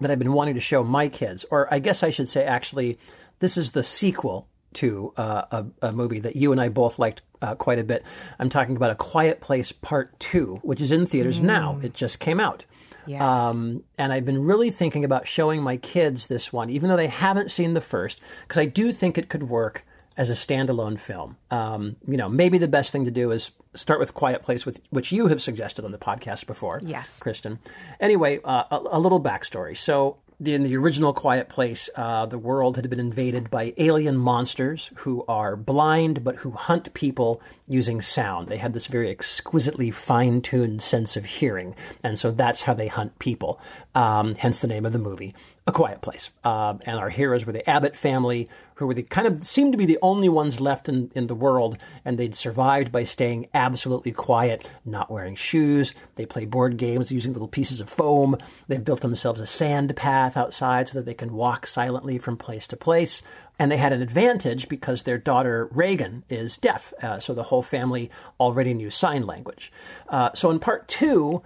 [0.00, 2.98] that I've been wanting to show my kids, or I guess I should say, actually,
[3.40, 5.42] this is the sequel to uh,
[5.82, 8.04] a, a movie that you and I both liked uh, quite a bit.
[8.38, 11.44] I'm talking about A Quiet Place Part Two, which is in theaters Mm.
[11.44, 11.80] now.
[11.82, 12.64] It just came out.
[13.06, 13.32] Yes.
[13.32, 17.06] Um, and I've been really thinking about showing my kids this one, even though they
[17.06, 19.84] haven't seen the first, because I do think it could work
[20.18, 21.36] as a standalone film.
[21.50, 24.80] Um, you know, maybe the best thing to do is start with Quiet Place, with,
[24.90, 26.80] which you have suggested on the podcast before.
[26.84, 27.20] Yes.
[27.20, 27.60] Kristen.
[28.00, 29.76] Anyway, uh, a, a little backstory.
[29.78, 34.90] So, in the original Quiet Place, uh, the world had been invaded by alien monsters
[34.96, 38.46] who are blind but who hunt people using sound.
[38.46, 42.86] They have this very exquisitely fine tuned sense of hearing, and so that's how they
[42.86, 43.60] hunt people.
[43.96, 45.34] Um, hence the name of the movie,
[45.68, 46.30] A Quiet Place.
[46.42, 49.78] Uh, and our heroes were the Abbott family, who were the kind of seemed to
[49.78, 54.10] be the only ones left in, in the world, and they'd survived by staying absolutely
[54.10, 55.94] quiet, not wearing shoes.
[56.14, 58.38] They play board games using little pieces of foam.
[58.66, 62.66] They've built themselves a sand path outside so that they can walk silently from place
[62.68, 63.20] to place.
[63.58, 67.62] And they had an advantage because their daughter Regan is deaf, uh, so the whole
[67.62, 68.10] family
[68.40, 69.70] already knew sign language.
[70.08, 71.42] Uh, so in part two,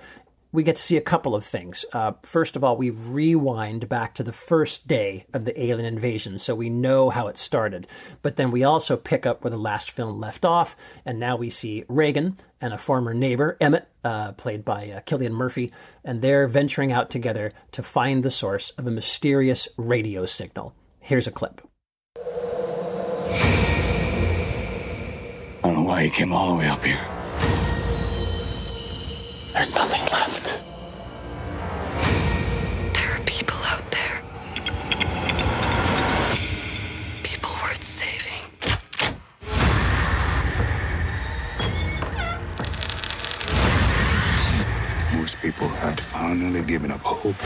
[0.53, 1.85] we get to see a couple of things.
[1.93, 6.39] Uh, first of all, we rewind back to the first day of the alien invasion,
[6.39, 7.87] so we know how it started.
[8.21, 10.77] But then we also pick up where the last film left off,
[11.07, 15.33] and now we see Regan and a former neighbor, Emmett, uh, played by uh, Cillian
[15.33, 15.73] Murphy,
[16.05, 20.75] and they're venturing out together to find the source of a mysterious radio signal.
[21.01, 21.67] Here's a clip.
[25.65, 27.01] I don't know why he came all the way up here.
[29.53, 30.12] There's nothing
[45.43, 47.37] people had finally given up hope.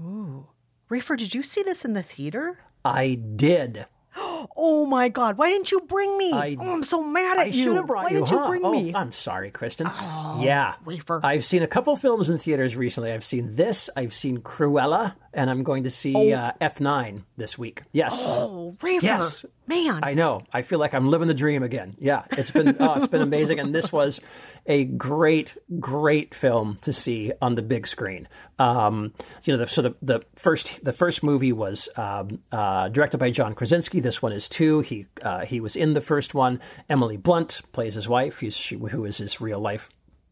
[0.00, 0.46] Ooh.
[0.88, 2.60] Rafer, did you see this in the theater?
[2.84, 3.86] I did.
[4.42, 5.38] Oh, Oh my God!
[5.38, 6.32] Why didn't you bring me?
[6.32, 7.64] I- oh, I'm so mad at I you.
[7.64, 8.16] should have brought Why you.
[8.18, 8.42] didn't huh?
[8.42, 8.94] you bring oh, me?
[8.94, 9.86] I'm sorry, Kristen.
[9.86, 11.20] yeah, Rafer.
[11.24, 13.10] I've seen a couple films in theaters recently.
[13.12, 13.88] I've seen this.
[13.96, 16.36] I've seen Cruella, and I'm going to see Oh.
[16.38, 17.82] uh, F9 this week.
[17.92, 18.22] Yes.
[18.26, 19.02] Oh, Rafer.
[19.02, 19.44] Yes.
[19.66, 20.00] Man.
[20.02, 20.42] I know.
[20.52, 21.94] I feel like I'm living the dream again.
[22.00, 24.20] Yeah, it's been oh, it's been amazing, and this was
[24.66, 28.26] a great, great film to see on the big screen.
[28.58, 29.12] Um,
[29.44, 33.30] you know, the, so the, the first the first movie was um, uh, directed by
[33.30, 34.00] John Krasinski.
[34.00, 34.80] This one is too.
[34.80, 36.60] He uh, he was in the first one.
[36.88, 39.90] Emily Blunt plays his wife, she, who is his real life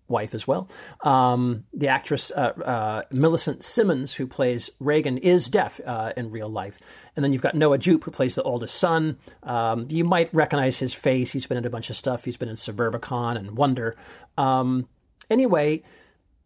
[0.08, 0.68] wife as well.
[1.02, 6.48] Um, the actress uh, uh, Millicent Simmonds, who plays Regan, is deaf uh, in real
[6.48, 6.78] life.
[7.14, 9.18] And then you've got Noah Jupe, who plays the oldest son.
[9.42, 11.32] Um, you might recognize his face.
[11.32, 12.24] He's been in a bunch of stuff.
[12.24, 13.96] He's been in Suburbicon and Wonder.
[14.36, 14.88] Um,
[15.30, 15.82] anyway,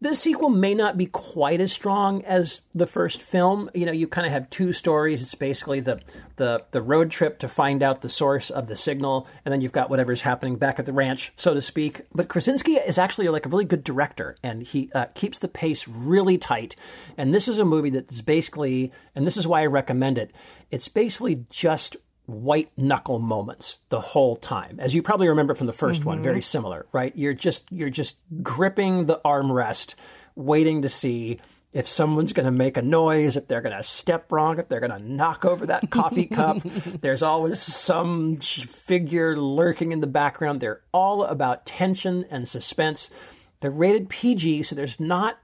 [0.03, 3.69] the sequel may not be quite as strong as the first film.
[3.73, 5.21] You know, you kind of have two stories.
[5.21, 6.01] It's basically the,
[6.35, 9.71] the the road trip to find out the source of the signal, and then you've
[9.71, 12.01] got whatever's happening back at the ranch, so to speak.
[12.13, 15.87] But Krasinski is actually like a really good director, and he uh, keeps the pace
[15.87, 16.75] really tight.
[17.17, 20.31] And this is a movie that's basically, and this is why I recommend it.
[20.69, 21.95] It's basically just
[22.25, 26.23] white knuckle moments the whole time as you probably remember from the 1st one Mhm.
[26.23, 27.11] very similar right?
[27.17, 29.95] You're just you're just gripping the armrest
[30.35, 31.39] waiting to see
[31.73, 34.79] if someone's going to make a noise if they're going to step wrong if they're
[34.79, 36.61] going to knock over that coffee cup.
[37.01, 40.61] There's always some figure lurking in the background.
[40.61, 43.09] They're all about tension and suspense.
[43.59, 45.39] They're rated pg so there's not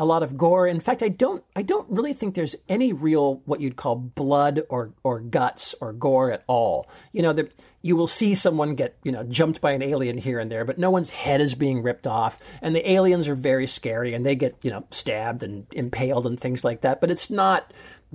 [0.00, 0.66] a lot of gore.
[0.66, 4.62] In fact, I don't I don't really think there's any real what you'd call blood
[4.70, 6.88] or or guts or gore at all.
[7.12, 7.50] You know, the,
[7.82, 10.78] you will see someone get you know jumped by an alien here and there, but
[10.78, 14.34] no one's head is being ripped off, and the aliens are very scary and they
[14.34, 17.02] get you know stabbed and impaled and things like that.
[17.02, 17.70] But it's not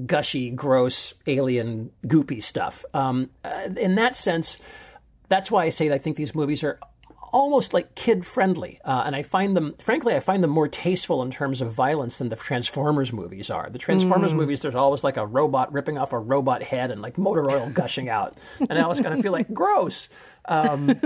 [0.08, 2.84] gushy, gross alien goopy stuff.
[2.96, 4.58] Um, uh, in that sense,
[5.30, 6.80] that's why I say that I think these movies are
[7.36, 8.80] almost like kid friendly.
[8.86, 12.16] Uh, and I find them, frankly, I find them more tasteful in terms of violence
[12.18, 13.70] than the Transformers movies are.
[13.70, 14.38] The Transformers Mm.
[14.38, 17.70] movies, there's always like a robot ripping off a robot head and like motor oil
[17.74, 18.38] gushing out.
[18.62, 20.08] And I always kind of feel like gross.
[20.48, 21.00] Um,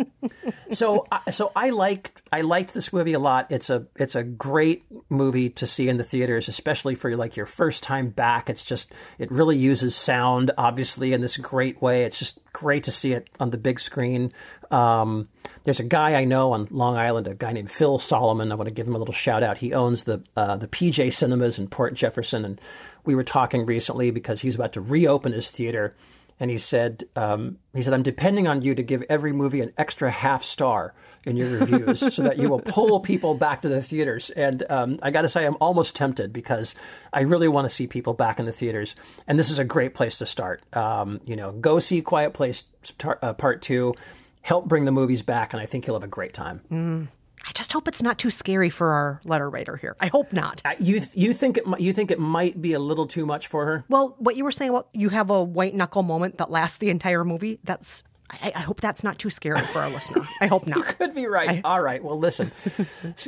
[0.72, 3.46] so, so I liked I liked this movie a lot.
[3.50, 7.46] It's a it's a great movie to see in the theaters, especially for like your
[7.46, 8.50] first time back.
[8.50, 12.02] It's just it really uses sound, obviously, in this great way.
[12.04, 14.32] It's just great to see it on the big screen.
[14.70, 15.28] Um,
[15.64, 18.52] there's a guy I know on Long Island, a guy named Phil Solomon.
[18.52, 19.58] I want to give him a little shout out.
[19.58, 22.60] He owns the uh, the PJ Cinemas in Port Jefferson, and
[23.04, 25.94] we were talking recently because he's about to reopen his theater
[26.38, 29.72] and he said, um, he said, I'm depending on you to give every movie an
[29.78, 33.82] extra half star in your reviews so that you will pull people back to the
[33.82, 34.30] theaters.
[34.30, 36.74] And um, I got to say, I'm almost tempted because
[37.12, 38.94] I really want to see people back in the theaters.
[39.26, 40.62] And this is a great place to start.
[40.76, 42.64] Um, you know, go see Quiet Place
[42.98, 43.94] tar- uh, Part Two.
[44.42, 46.60] Help bring the movies back, and I think you'll have a great time.
[46.70, 47.08] Mm.
[47.48, 49.96] I just hope it's not too scary for our letter writer here.
[50.00, 50.62] I hope not.
[50.80, 53.84] You you think it you think it might be a little too much for her?
[53.88, 56.90] Well, what you were saying, well, you have a white knuckle moment that lasts the
[56.90, 57.60] entire movie.
[57.64, 58.02] That's.
[58.28, 60.22] I, I hope that's not too scary for our listener.
[60.40, 60.84] I hope not.
[60.98, 61.60] Could be right.
[61.64, 62.02] All right.
[62.02, 62.50] Well, listen.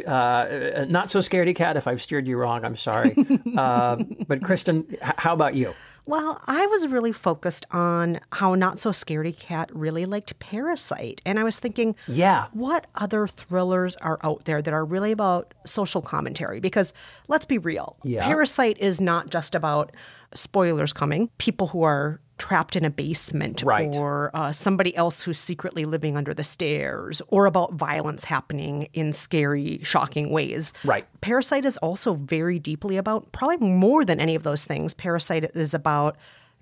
[0.04, 1.76] Uh, not so scaredy cat.
[1.76, 3.14] If I've steered you wrong, I'm sorry.
[3.56, 3.96] Uh,
[4.26, 5.72] but Kristen, h- how about you?
[6.08, 11.20] Well, I was really focused on how Not So Scaredy Cat really liked Parasite.
[11.26, 12.46] And I was thinking, Yeah.
[12.54, 16.60] what other thrillers are out there that are really about social commentary?
[16.60, 16.94] Because
[17.28, 18.24] let's be real, Yeah.
[18.24, 19.92] Parasite is not just about
[20.34, 23.92] spoilers coming, people who are trapped in a basement Right.
[23.96, 29.12] or uh, somebody else who's secretly living under the stairs or about violence happening in
[29.12, 30.72] scary, shocking ways.
[30.84, 31.04] Right.
[31.20, 35.74] Parasite is also very deeply about, probably more than any of those things, Parasite is
[35.74, 36.16] about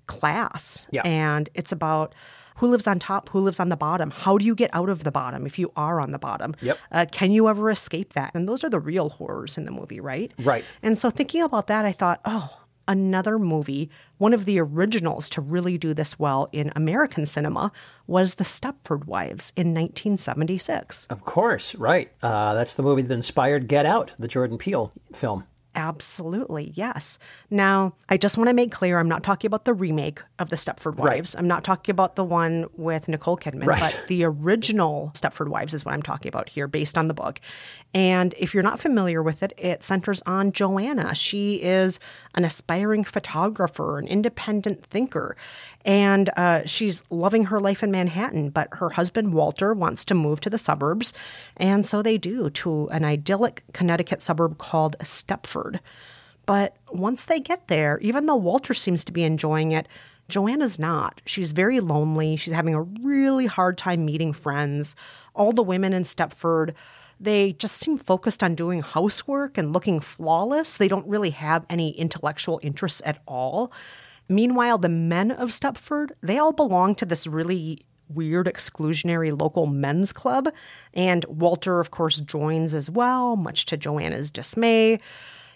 [0.07, 0.87] class.
[0.91, 1.01] Yeah.
[1.05, 2.15] And it's about
[2.55, 4.09] who lives on top, who lives on the bottom.
[4.09, 6.55] How do you get out of the bottom if you are on the bottom?
[6.61, 6.77] Yep.
[6.91, 8.33] Uh, can you ever escape that?
[8.33, 10.33] And those are the real horrors in the movie, right?
[10.39, 10.65] Right.
[10.81, 12.49] And so thinking about that, I thought, oh,
[12.87, 17.71] another movie, one of the originals to really do this well in American cinema
[18.05, 21.07] was The Stepford Wives in 1976.
[21.09, 22.11] Of course, right.
[22.21, 25.45] Uh, that's the movie that inspired Get Out, the Jordan Peele film.
[25.77, 27.19] Absolutely, yes.
[27.51, 30.55] Now, I just want to make clear I'm not talking about the remake of The
[30.55, 31.17] Stepford Right.
[31.17, 31.35] Wives.
[31.35, 33.79] I'm not talking about the one with Nicole Kidman, Right.
[33.79, 37.39] but the original Stepford Wives is what I'm talking about here, based on the book.
[37.93, 41.13] And if you're not familiar with it, it centers on Joanna.
[41.13, 41.99] She is
[42.33, 45.37] an aspiring photographer, an independent thinker,
[45.87, 48.49] and uh, she's loving her life in Manhattan.
[48.49, 51.13] But her husband, Walter, wants to move to the suburbs.
[51.55, 55.79] And so they do to an idyllic Connecticut suburb called Stepford.
[56.45, 59.87] But once they get there, even though Walter seems to be enjoying it,
[60.27, 61.21] Joanna's not.
[61.25, 62.35] She's very lonely.
[62.35, 64.93] She's having a really hard time meeting friends.
[65.33, 66.73] All the women in Stepford,
[67.17, 70.75] they just seem focused on doing housework and looking flawless.
[70.75, 73.71] They don't really have any intellectual interests at all.
[74.29, 80.13] Meanwhile, the men of Stepford, they all belong to this really weird exclusionary local men's
[80.13, 80.49] club.
[80.93, 84.99] And Walter, of course, joins as well, much to Joanna's dismay.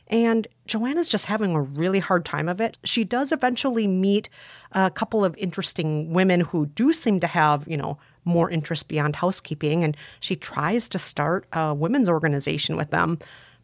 [0.07, 2.78] And Joanna's just having a really hard time of it.
[2.84, 4.28] She does eventually meet
[4.74, 9.15] a couple of interesting women who do seem to have, you know, more interest beyond
[9.15, 9.84] housekeeping.
[9.86, 13.19] And she tries to start a women's organization with them.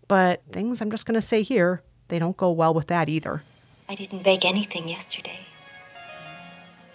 [0.07, 3.43] But things I'm just going to say here, they don't go well with that either.
[3.89, 5.39] I didn't bake anything yesterday.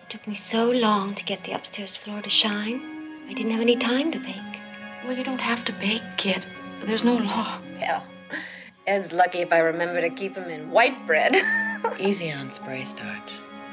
[0.03, 2.83] It took me so long to get the upstairs floor to shine.
[3.31, 4.37] I didn't have any time to bake.
[5.03, 6.45] Well, you don't have to bake, kid.
[6.85, 7.59] There's no law.
[7.79, 8.07] Hell,
[8.87, 11.35] Ed's lucky if I remember to keep him in white bread.
[11.99, 13.31] Easy on spray starch.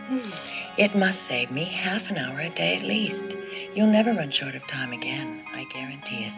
[0.08, 0.30] Hmm.
[0.78, 3.36] It must save me half an hour a day at least.
[3.76, 6.34] You'll never run short of time again, I guarantee it.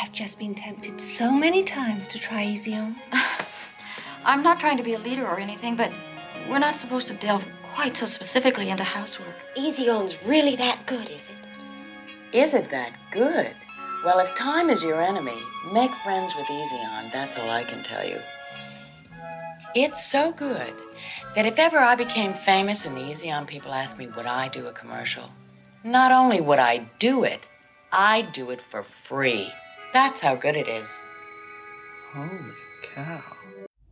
[0.00, 2.94] I've just been tempted so many times to try Easy On.
[4.24, 5.92] I'm not trying to be a leader or anything, but
[6.48, 7.44] we're not supposed to delve
[7.74, 9.34] quite so specifically into housework.
[9.56, 12.36] Easy On's really that good, is it?
[12.36, 13.54] Is it that good?
[14.04, 15.38] Well, if time is your enemy,
[15.72, 17.10] make friends with Easy On.
[17.12, 18.18] That's all I can tell you.
[19.74, 20.72] It's so good
[21.34, 24.48] that if ever I became famous and the Easy On people asked me would I
[24.48, 25.30] do a commercial,
[25.82, 27.48] not only would I do it,
[27.92, 29.50] I'd do it for free.
[29.92, 31.02] That's how good it is.
[32.12, 32.52] Holy
[32.82, 33.33] cow.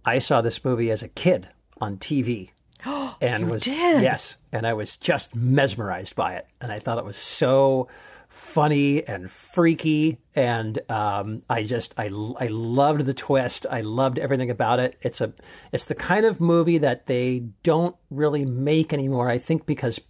[0.04, 1.48] I saw this movie as a kid
[1.80, 2.50] on TV.
[3.20, 4.02] and You was did?
[4.02, 7.88] yes, and I was just mesmerized by it, and I thought it was so
[8.28, 13.66] funny and freaky, and um, I just I I loved the twist.
[13.70, 14.96] I loved everything about it.
[15.02, 15.32] It's a
[15.70, 19.28] it's the kind of movie that they don't really make anymore.
[19.28, 20.00] I think because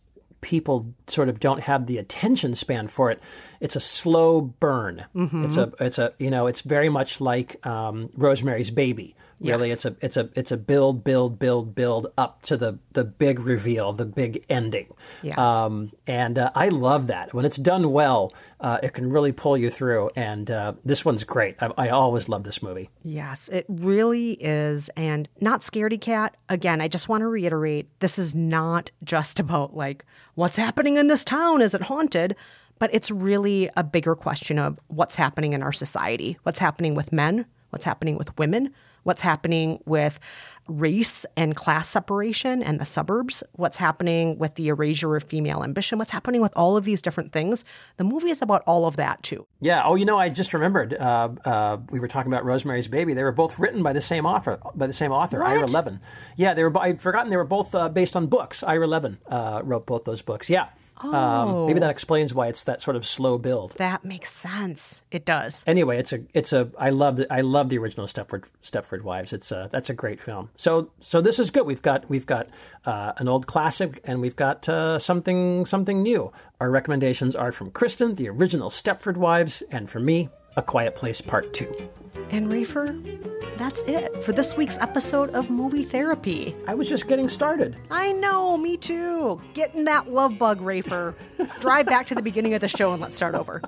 [0.41, 3.21] people sort of don't have the attention span for it.
[3.61, 5.05] It's a slow burn.
[5.15, 5.45] Mhm.
[5.45, 9.15] It's a it's a you know it's very much like um, Rosemary's Baby.
[9.43, 9.85] Really, Yes.
[9.85, 13.41] it's a it's a it's a build build build build up to the the big
[13.41, 14.87] reveal, the big ending.
[15.23, 15.37] Yes.
[15.39, 19.57] Um, and uh, I love that when it's done well, uh, it can really pull
[19.59, 20.11] you through.
[20.15, 21.57] And uh, this one's great.
[21.61, 22.89] I, I always love this movie.
[23.03, 24.89] Yes, it really is.
[24.97, 26.37] And not Scaredy Cat.
[26.49, 31.09] Again, I just want to reiterate this is not just about like what's happening in
[31.09, 31.61] this town.
[31.63, 32.37] Is it haunted?
[32.79, 37.13] But it's really a bigger question of what's happening in our society, what's happening with
[37.13, 40.19] men, what's happening with women, what's happening with
[40.69, 45.99] race and class separation and the suburbs, what's happening with the erasure of female ambition,
[45.99, 47.65] what's happening with all of these different things.
[47.97, 49.47] The movie is about all of that too.
[49.61, 49.83] Yeah.
[49.85, 50.95] Oh, you know, I just remembered.
[50.95, 53.15] Uh, uh, we were talking about Rosemary's Baby.
[53.15, 54.61] They were both written by the same author.
[54.75, 56.01] By the same author, Ira Levin.
[56.37, 56.79] Yeah, they were.
[56.79, 58.63] I'd forgotten they were both uh, based on books.
[58.63, 60.49] Ira Levin uh, wrote both those books.
[60.49, 60.69] Yeah.
[61.03, 61.15] Oh.
[61.15, 63.75] Um, maybe that explains why it's that sort of slow build.
[63.79, 65.03] That makes sense.
[65.11, 65.65] It does.
[65.67, 69.33] Anyway, it's a it's a I love the, I love the original Stepford Stepford Wives.
[69.33, 70.51] It's a that's a great film.
[70.57, 71.67] So so this is good.
[71.67, 72.49] We've got we've got
[72.87, 76.33] uh, an old classic and we've got uh, something something new.
[76.61, 81.21] Our recommendations are from Kristen, the original Stepford Wives, and for me, A Quiet Place
[81.21, 81.75] Part Two.
[82.31, 83.21] And Rafer,
[83.59, 86.55] that's it for this week's episode of Movie Therapy.
[86.67, 87.77] I was just getting started.
[87.91, 89.41] I know, me too.
[89.55, 91.15] Getting that love bug, Rafer.
[91.61, 93.61] Drive back to the beginning of the show and let's start over.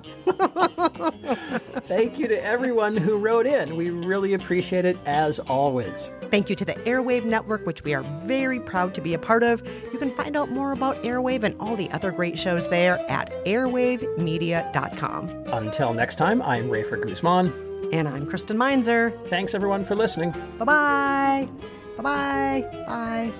[1.87, 3.75] Thank you to everyone who wrote in.
[3.75, 6.09] We really appreciate it as always.
[6.31, 9.43] Thank you to the Airwave Network, which we are very proud to be a part
[9.43, 9.61] of.
[9.93, 13.31] You can find out more about Airwave and all the other great shows there at
[13.45, 15.29] airwavemedia.com.
[15.47, 17.53] Until next time, I'm Rafer Guzman.
[17.91, 19.11] And I'm Kristen Meinzer.
[19.27, 20.31] Thanks everyone for listening.
[20.59, 21.49] Bye bye.
[21.97, 23.31] Bye bye.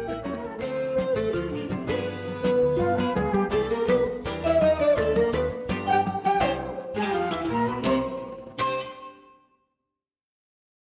[0.00, 0.20] Bye.